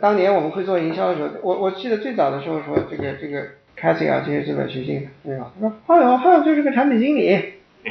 [0.00, 3.42] 当年我们会做营销的时候，我我记得最早的时候说这个这个
[3.78, 5.52] Cathy 啊这些资本学信，对吧？
[5.60, 7.34] 他说，还有还有就是个产品经理，
[7.84, 7.90] 嗯，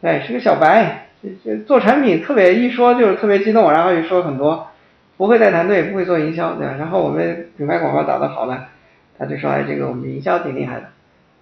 [0.00, 4.68] 对，是个小白，这这做产品特别一说就是特别激动，然后又说很多，
[5.16, 6.76] 不会带团队，不会做营销，对吧？
[6.78, 8.68] 然后我们品牌广告打得好了。
[9.18, 10.88] 他就说：“哎，这个我们营销挺厉害的。”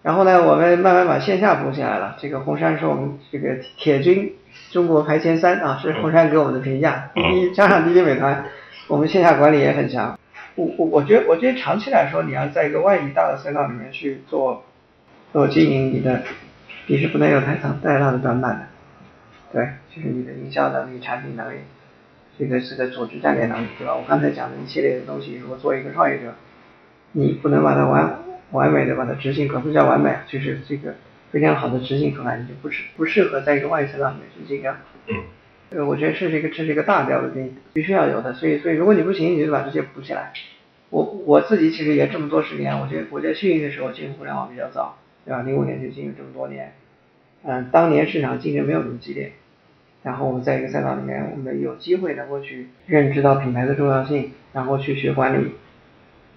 [0.03, 2.17] 然后呢，我们慢慢把线下补起来了。
[2.21, 4.35] 这个红杉是我们这个铁军，
[4.71, 7.11] 中国排前三啊，是红杉给我们的评价。
[7.13, 8.45] 滴滴加上滴滴美团，
[8.87, 10.17] 我们线下管理也很强。
[10.55, 14.65] 我我我觉得，我觉得长期来说，你要在一个外移大的赛道里面去做
[15.33, 16.23] 做经营，你的
[16.87, 18.67] 你是不能有太长太大的短板的。
[19.53, 21.57] 对，就是你的营销能力、产品能力，
[22.39, 23.97] 这个是个组织战略能力，对吧？
[23.97, 26.33] 我刚才讲的一系列的东西，如果做一个创业者。
[27.17, 28.19] 你不能把它完
[28.51, 30.95] 完美的把它执行，可不叫完美，就是这个
[31.31, 34.77] 非常好的执行出来，你就不适不适合在一个万亿赛道里面去这个。
[35.09, 35.15] 嗯。
[35.71, 38.35] 呃，我觉得这是一个这是一个大调的定义，必须要有的。
[38.35, 40.33] 所以所以如果你不行，你就把这些补起来。
[40.91, 45.43] 我我自己其实也这么多十年，我觉得我在幸运的时候进入互联网比较早，对吧？
[45.43, 46.75] 零五年就进入这么多年，
[47.43, 49.33] 嗯，当年市场竞争没有那么激烈，
[50.05, 55.53] 然后我们在一个赛道里面，我们有机会能够去认知到品牌的重要性，然后去学管理。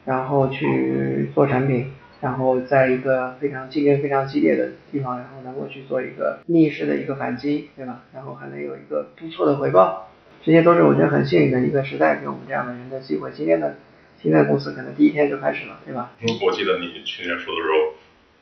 [0.10, 8.02] 然后去做产品，然后在一个非常竞争非常激烈的地方，然后能够去做一个逆势的一个反击，对吧？
[8.12, 10.10] 然后还能有一个不错的回报，
[10.44, 13.30] 这些都是我觉得很幸运的一个时代给我们这样的人的机会。
[13.32, 13.76] 今天的
[14.20, 16.10] 现在公司可能第一天就开始了，对吧？
[16.44, 17.99] 我记得你去年说的时候。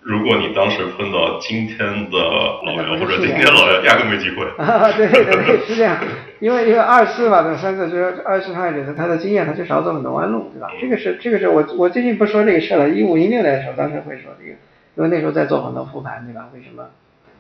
[0.08, 1.78] 如果你当时碰到今天
[2.10, 4.46] 的老杨或者今天老杨，压根没机会。
[4.56, 5.98] 啊，对对对，是这样。
[6.40, 10.70] 因为因为二次嘛，这三次就是二次创业者，他的经验他就少走很多弯路，对吧？
[10.80, 14.56] 这个是这个是我我最近不说这个事了，一五一六年的时候当时会说这个，
[14.96, 16.48] 因为那时候在做很多复盘，对吧？
[16.54, 16.86] 为什么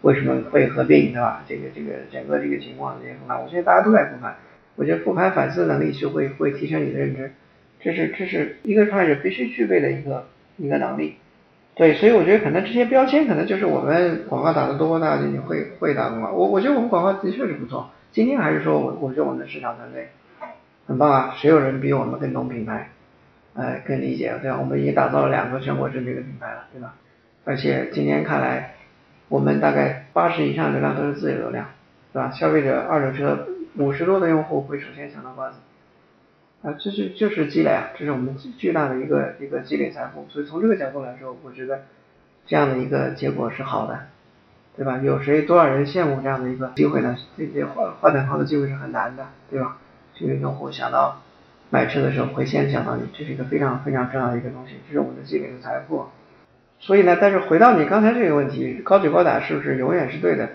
[0.02, 1.46] 为什么会合并，对吧？
[1.48, 4.36] 这个这个整个这个情况这些复盘，我现在大家都在复盘，
[4.76, 7.32] 我觉得复盘反思能力是会会提升你的认知，
[7.80, 11.16] 这是这是一个创业者必须具备的一个一个能力。
[11.78, 16.32] 对，所以我觉得可能这些标签可能就是我们广告打得多，大家就会会打广告。
[16.32, 17.92] 我我觉得我们广告的确是不错。
[18.12, 20.10] 今天还是说我我觉得我们的市场团队
[20.88, 22.90] 很棒啊，谁有人比我们更懂品牌，
[23.54, 24.58] 哎，更理解对吧？
[24.60, 26.96] 我们已经打造了两个全国知名的品牌了，对吧？
[27.46, 28.74] 而且今天看来，
[29.30, 31.68] 我们大概八十以上流量都是自有流量，
[32.12, 32.32] 对吧？
[32.32, 35.58] 消费者二手车五十多的用户会首先想到瓜子。
[36.68, 41.84] 啊，这是就是积累啊，这是我们巨大的一个一个积累财富，所以从这个角度来说，我觉得
[42.46, 43.98] 这样的一个结果是好的，
[44.76, 44.98] 对吧？
[44.98, 47.16] 有谁多少人羡慕这样的一个机会呢？
[47.38, 49.78] 这些换换等号的机会是很难的，对吧？
[50.14, 51.22] 这个用户想到
[51.70, 56.08] 买车的时候会先想到你，这是一个非常非常重要的一个东西，这是我们的积累的财富。
[56.80, 60.50] 所以呢，但是回到你刚才这个问题，高举高打是不是永远是对的？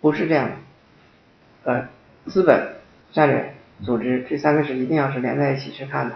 [0.00, 0.54] 不是这样的，
[1.70, 1.88] 呃，
[2.24, 2.76] 资本
[3.12, 3.54] 战略。
[3.82, 6.14] 组织这三个是一定要是连在一起去看的，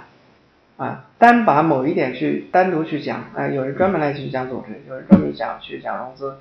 [0.76, 6.34] 啊，单把某一点去单独去讲，啊，有人专门来去讲组织，有人专门讲去讲融资，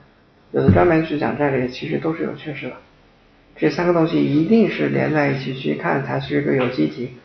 [0.51, 2.73] 有的专门去讲战略，其实都是有缺失的。
[3.55, 7.17] 这三个东西一定是连在一起去看，才是一个有机体。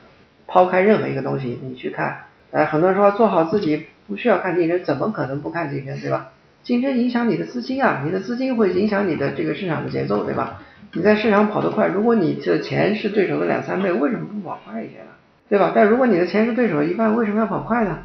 [0.49, 6.33] 抛开任何一个东西，你去看，呃，很多人说做好自己不需要看竞争，怎么可能不看竞争，对吧？
[6.63, 10.63] 竞争影响你的资金啊，你的资金会影响你的这个市场的节奏，对吧？
[10.93, 15.11] 你在市场跑得快，如果你的钱是对手的两三倍，为什么不跑快一些呢？
[15.49, 15.73] 对吧？
[15.75, 17.99] 但如果你的钱是对手一半，为什么要跑快呢？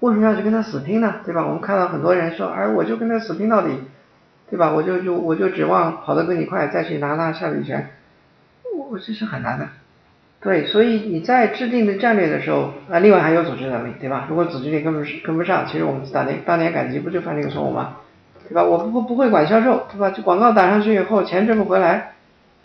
[0.00, 1.16] 为什么要去跟他死拼呢？
[1.24, 1.44] 对吧？
[1.44, 3.70] 我们看到很多人说，哎，我就跟他死拼到底，
[4.50, 4.72] 对吧？
[4.72, 7.90] 我就就我就指望跑得比你快，再去拿拿下笔权，
[8.88, 9.68] 我这是很难的。
[10.40, 14.26] 对，所以你在制定的战略的时候，啊，另外还有组织能力，对吧？
[14.30, 17.96] 如果组织力跟不跟不上，其实我们当年当年赶集不就犯这个错误吗？
[18.48, 18.62] 对吧？
[18.62, 20.10] 我不不会管销售，对吧？
[20.10, 22.12] 就广告打上去以后，钱挣不回来。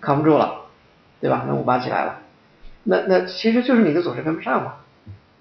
[0.03, 0.65] 扛不住了，
[1.21, 1.45] 对吧？
[1.47, 2.19] 那五八起来了，
[2.83, 4.73] 那那其实就是你的组织跟不上嘛。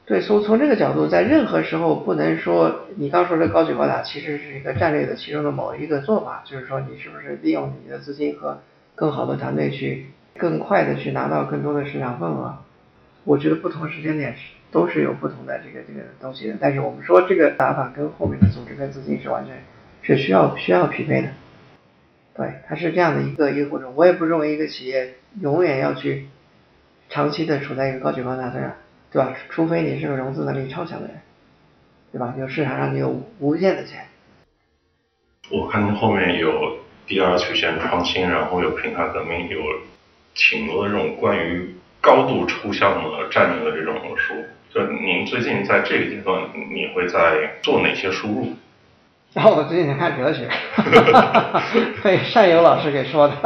[0.04, 8.60] 对，从从这个角度，在任何时候不能说你刚说的高举高打，其实是一个战略的其中的某一个做法，就是说你是不是利用你的资金和
[8.94, 10.06] 更好的团队去
[10.36, 12.56] 更快的去拿到更多的市场份额。
[13.24, 14.40] 我觉得不同时间点是
[14.72, 16.56] 都是有不同的这个这个东西的。
[16.60, 19.62] 但是我们说这个打法跟后面的组织跟资金是完全
[20.02, 21.28] 是需要需要匹配的。
[22.34, 23.94] 对，它是这样的一个一个过程。
[23.94, 26.28] 我也不认为一个企业永远要去
[27.10, 28.72] 长期的处在一个高举高打上，
[29.10, 29.34] 对吧？
[29.50, 31.20] 除非你是个融资能力超强的人，
[32.10, 32.34] 对吧？
[32.38, 34.06] 有市场上你有无限的钱。
[35.50, 39.60] 我看后面有第二曲线创新，然后有平台革命，有
[40.34, 44.34] 挺多的这种关于高度抽象的战略的这种书。
[44.70, 48.48] 就您最近在这个阶段，你会在做哪些输入？
[49.34, 50.48] 然后我最近在看哲学，
[52.02, 53.34] 被善友老师给说的。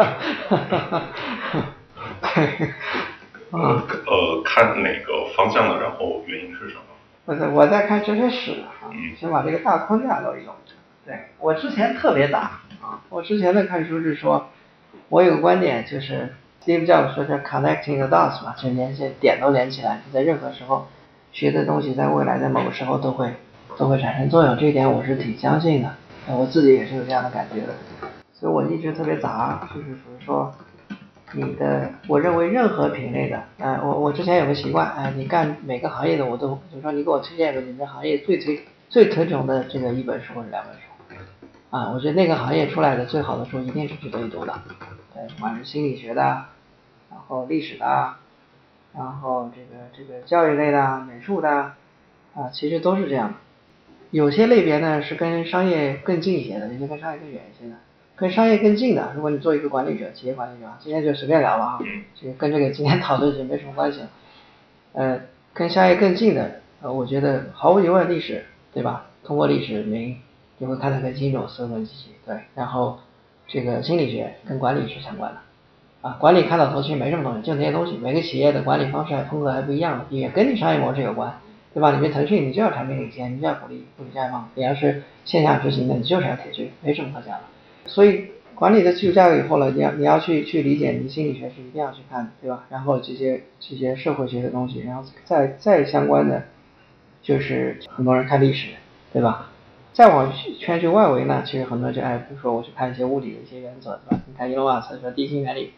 [3.53, 5.81] 呃呃，看哪个方向的？
[5.81, 6.83] 然后原因是什么？
[7.25, 10.53] 不是，我在看哲学史啊，先把这个大框架弄一弄。
[11.07, 12.51] 对我之前特别杂
[12.83, 14.49] 啊，我之前的看书是说，
[15.09, 16.35] 我有个观点就是
[16.65, 20.89] Steve Jobs 说叫 connecting the dots 嘛，就是连些点都连起来，你在任何时候
[21.31, 23.33] 学的东西，在未来的某个时候都会
[23.77, 25.95] 都会产生作用，这一点我是挺相信的，
[26.29, 27.75] 我自己也是有这样的感觉的，
[28.33, 30.53] 所以我一直特别杂，就是比如说
[31.33, 40.81] 你的，我认为任何品类的，哎，我我之前有个习惯，哎，你干每个行业的我都，比如说你给我推荐一个你这行业最推最推崇的这个一本书或者两本书。
[41.69, 44.55] 啊，我觉得那个行业出来的最好的书一定是值得一读的，
[45.13, 46.23] 对，不管是心理学的，
[47.11, 48.15] 然后历史的，
[48.95, 51.51] 然后这个这个教育类的、美术的，
[52.35, 53.35] 啊，其实都是这样的。
[54.17, 57.77] 有些类别呢是跟商业更近一些的，有些跟商业更远一些的。
[58.17, 61.79] 跟商业更近的，如果你做一个管理者、企业管理者，今天就随便聊了啊，
[62.19, 64.09] 这个跟这个今天讨论就没什么关系了。
[64.95, 65.21] 呃，
[65.53, 69.05] 跟商业更近的，呃，我觉得毫无疑问历史，对吧？
[69.23, 70.17] 通过历史明。
[70.59, 72.99] 你会看得更清楚，思维机器对，然后
[73.47, 81.39] 这个心理学跟管理是相关的，啊，管理看到头其实没什么东西，就那些东西，每个企业的管理方式还风格还不一样，也跟你商业模式有关，
[81.77, 81.95] 对吧？
[81.95, 87.43] 你跟腾讯，你就要产品领先，你就要鼓励鼓励下放，你要是线下执行的，你就是要铁军，没什么可讲的。
[87.85, 92.65] 所以管理的基础架构以后呢，你要你要去去理解，你心理学是一定要去看的，对吧？
[92.71, 96.45] 然后这些这些社会学的东西，然后再再相关的，
[97.21, 98.69] 就是很多人看历史，
[99.13, 99.51] 对吧？
[99.93, 104.23] 再往圈去外围呢，其实很多人就哎，比如说我去看一些物理的一些原则，对吧？
[104.27, 105.75] 你看伊隆马斯说地心原理，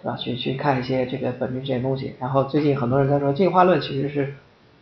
[0.00, 0.16] 对吧？
[0.16, 2.14] 去去看一些这个本质这些东西。
[2.20, 4.34] 然后最近很多人在说进化论其实是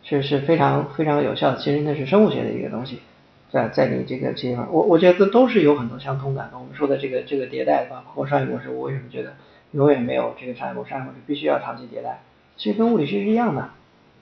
[0.03, 2.99] 是是非常非常有效的，其实那是生物学的一个东西，
[3.49, 6.57] 在在你这个这地方，我我觉得都是有很多相通感的。
[6.57, 8.03] 我们说的这个这个迭代，吧？
[8.05, 9.33] 包括商业模式，我为什么觉得
[9.71, 10.89] 永远没有这个商业模式？
[10.89, 12.21] 商业模式必须要长期迭代，
[12.57, 13.69] 其实跟物理学是一样的，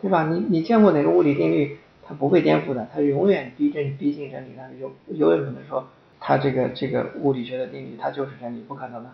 [0.01, 0.27] 对吧？
[0.31, 1.77] 你你见过哪个物理定律？
[2.11, 5.87] 它不会颠覆的，它永远逼真逼近真理，那就永远可能说
[6.19, 9.11] 它这个这个物理学的定律它就是真理，不可能的。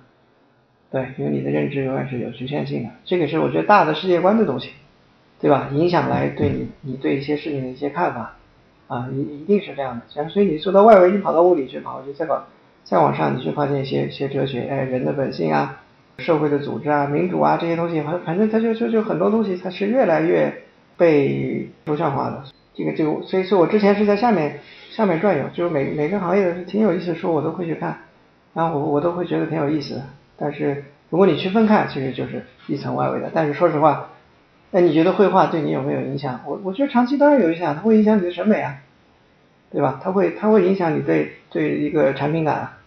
[0.91, 4.70] 对，因为你的认知永远是有局限性的，这个是我觉得大的世界观的东西，
[5.39, 5.69] 对吧？
[5.73, 8.36] 影响来对你你对一些事情的一些看法
[8.88, 10.29] 啊，一一定是这样的。
[10.29, 12.45] 所以你说到外围，你跑到物理去跑去，再往
[12.83, 15.81] 再往上，你去发现一些一些哲学，哎，人的本性啊，
[16.17, 20.63] 社会的组织啊，民主啊这些东西，反反正它就就就很多东西，它是越来越
[20.97, 22.43] 被抽象化的。
[22.73, 24.59] 这个这个，所以说我之前是在下面
[24.91, 27.99] 下面转悠，就是每每个行业的挺有意思的书我都会去看，
[28.53, 30.03] 然后我我都会觉得挺有意思的。
[30.38, 33.31] 但是如果你区分看，其实就是一层外围的。
[33.33, 34.09] 但是说实话，
[34.76, 36.41] 那你觉得绘画对你有没有影响？
[36.45, 38.82] 我我觉得长期当然有影响，它会影响你的审美啊，
[39.71, 40.01] 对吧？
[40.03, 42.78] 它会它会影响你对对一个产品感啊，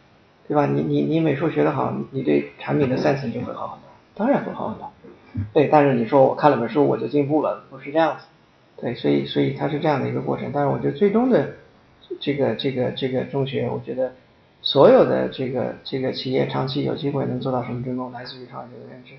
[0.46, 0.66] 对吧？
[0.66, 4.92] 你你你美术学得好，你对产品的 sense 就会好很多，当然会好很多。
[5.54, 8.26] 对，但是你说我看了本书我就进步了，不是这样子。
[8.76, 11.54] 对，所以所以它是这样的一个过程，但是我觉得最终的
[12.20, 14.12] 这个这个这个中学，我觉得
[14.60, 19.14] 所有的这个这个企业长期有机会能做到什么成功，来自于创业者的认知。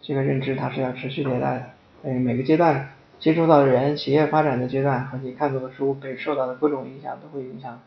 [0.00, 1.66] 这个认知它是要持续迭代的，
[2.04, 7.80] 嗯，每个阶段接触到的人、企业发展的阶段和你看过的书被受到的各种影响，都会影响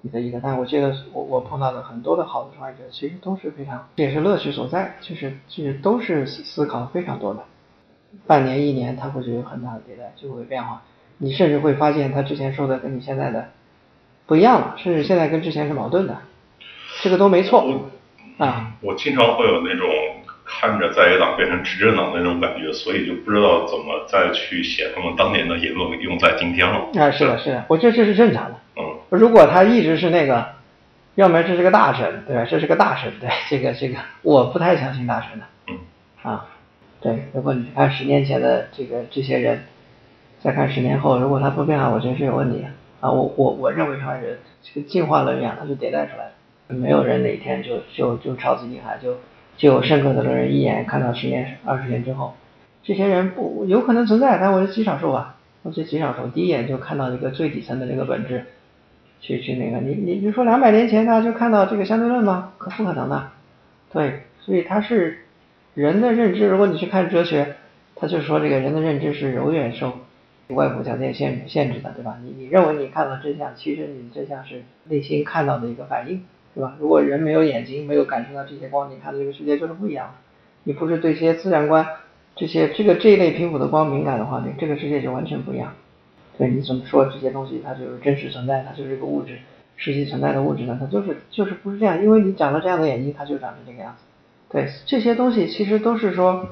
[0.00, 0.40] 你的一个。
[0.40, 7.44] 但我觉得我我碰到的很多的好的创业者，其实都是非常，这也是乐趣所在，就是其实都是思考非常多的。
[8.26, 10.82] 半年一年，他会就有很大的迭代，就会变化。
[11.18, 13.48] 你甚至会发现，他之前说的跟你现在的
[14.26, 16.16] 不一样了，甚至现在跟之前是矛盾的，
[17.02, 17.82] 这个都没错
[18.38, 18.76] 啊。
[18.80, 19.86] 我经常会有那种
[20.60, 26.88] 看着在野党变成执政党的那种感觉，所以就不知道怎么再去写他们当年的言论用在今天了。
[26.98, 28.56] 啊，是的，是的，我觉得这是正常的。
[28.76, 28.98] 嗯。
[29.10, 30.44] 如果他一直是那个，
[31.14, 32.44] 要么这是个大神，对吧？
[32.44, 35.46] 这是个大神，对这个这个，我不太相信大神的。
[35.68, 35.78] 嗯。
[36.22, 36.46] 啊。
[37.00, 39.62] 对，如果你看十年前的这个这些人，
[40.40, 42.66] 再看十年后，如果他不变化，我觉得是有问题的
[43.00, 43.12] 啊。
[43.12, 46.32] 我我我认为他是这个进化论一样，它是迭代出来
[46.66, 49.16] 的，没有人哪天就就就超级厉害，就
[49.58, 52.34] 就有深刻的人一眼看到十年二十年之后，
[52.82, 55.34] 这些人不有可能存在，但我是极少数吧。
[55.62, 58.44] 东西极少数，第一眼就看到一个最底层的这个本质，
[59.20, 62.52] 去去那个，你你你说两百年前大家就看到这个相对论吗？
[62.56, 63.30] 可不可能的，
[63.92, 65.24] 对，所以它是
[65.74, 66.46] 人的认知。
[66.46, 67.56] 如果你去看哲学，
[67.96, 69.98] 他就说这个人的认知是永远受
[70.46, 72.16] 外部条件限限制的，对吧？
[72.22, 76.24] 你你认为你看到真相，其实你真相是内心看到的一个反应，
[76.58, 76.76] 对吧？
[76.80, 80.16] 如果人没有眼睛，没有感受到这些光，你看的这个世界就是不一样。
[80.64, 81.86] 你不是对这些自然观。
[82.34, 85.72] 这些这个这一类频谱的光敏感的话，你这个世界就完全不一样。
[86.36, 89.38] 对，你怎么说这些东西它就是真实存在，它就是一个物质，
[89.76, 90.76] 实际存在的物质呢？
[90.80, 94.04] 它就是就是不是这样，因为你长了这样的眼睛，它就长成这个样子。
[94.50, 96.48] 对，这些东西其实都是说，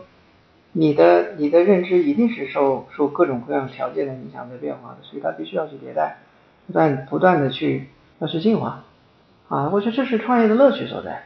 [0.71, 6.19] 你的你的认知一定是受受各种各样条件的影响在变化的，所以它必须要去迭代，
[6.69, 7.89] 不断不断的去
[8.21, 8.85] 要去进化
[9.49, 9.71] 啊！
[9.73, 11.23] 我觉得这是创业的乐趣所在。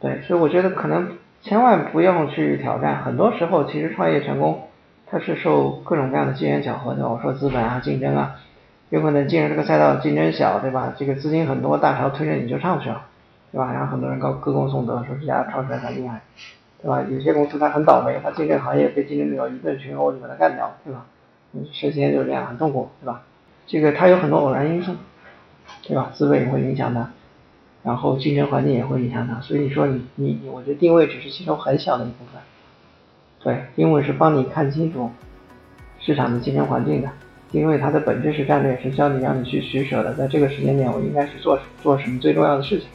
[0.00, 1.12] 对，所以我觉得可能。
[1.44, 4.68] 千万不用去挑战，很多时候其实创业成功，
[5.10, 7.08] 它是受各种各样的机缘巧合的。
[7.08, 8.36] 我说资本啊、竞争啊，
[8.90, 10.94] 有可能进入这个赛道竞争小，对吧？
[10.96, 13.06] 这个资金很多，大潮推着你就上去了，
[13.50, 13.72] 对吧？
[13.72, 16.20] 然后很多人高歌功颂德，说这家创始人很厉害，
[16.80, 17.02] 对吧？
[17.10, 21.04] 有些公司它很倒霉，它竞争行业被竞争对手一顿群殴就把它干掉，对吧？
[21.72, 23.22] 时间就是这样，很痛苦，对吧？
[23.66, 24.94] 这个它有很多偶然因素，
[25.82, 26.10] 对吧？
[26.14, 27.10] 资本也会影响它。
[27.82, 32.40] 然后竞争环境也会影响它，所以你说你你，我觉得定位只是其中很小的一部分。
[33.42, 35.10] 对，定位是帮你看清楚
[35.98, 37.08] 市场的竞争环境的。
[37.50, 42.88] 定位它的本质是战略，是教你让你去取舍的，在这个时间点我应该是做做什么最重要的事情，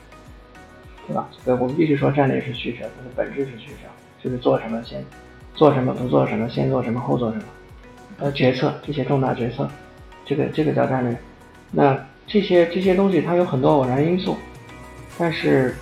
[1.06, 1.30] 对吧？
[1.46, 3.88] 对，我们必须说战略是取舍，它的本质是取舍，
[4.24, 5.06] 就是做什么先
[5.54, 7.44] 做什么，不做什么，先做什么后做什么，
[8.20, 9.70] 呃，决策这些重大决策，
[10.26, 11.16] 这个这个叫战略。
[11.72, 14.38] 那这些这些东西它有很多偶然因素。
[15.18, 15.76] 但是，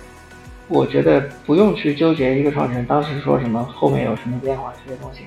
[0.68, 5.20] 我觉得不用去纠结一个创始人当时说什么，后面有什么变化这些东西。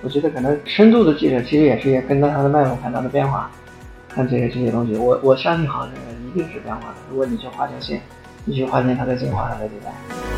[0.00, 3.50] 我觉得可能深度的记者其实也是也跟着他的脉络看他的变化，
[4.08, 4.96] 看这些这些东西。
[4.96, 6.94] 我我相信好的人一定是变化的。
[7.10, 8.00] 如果你去画条线，
[8.44, 10.37] 你去画线，它在进化，它在迭代。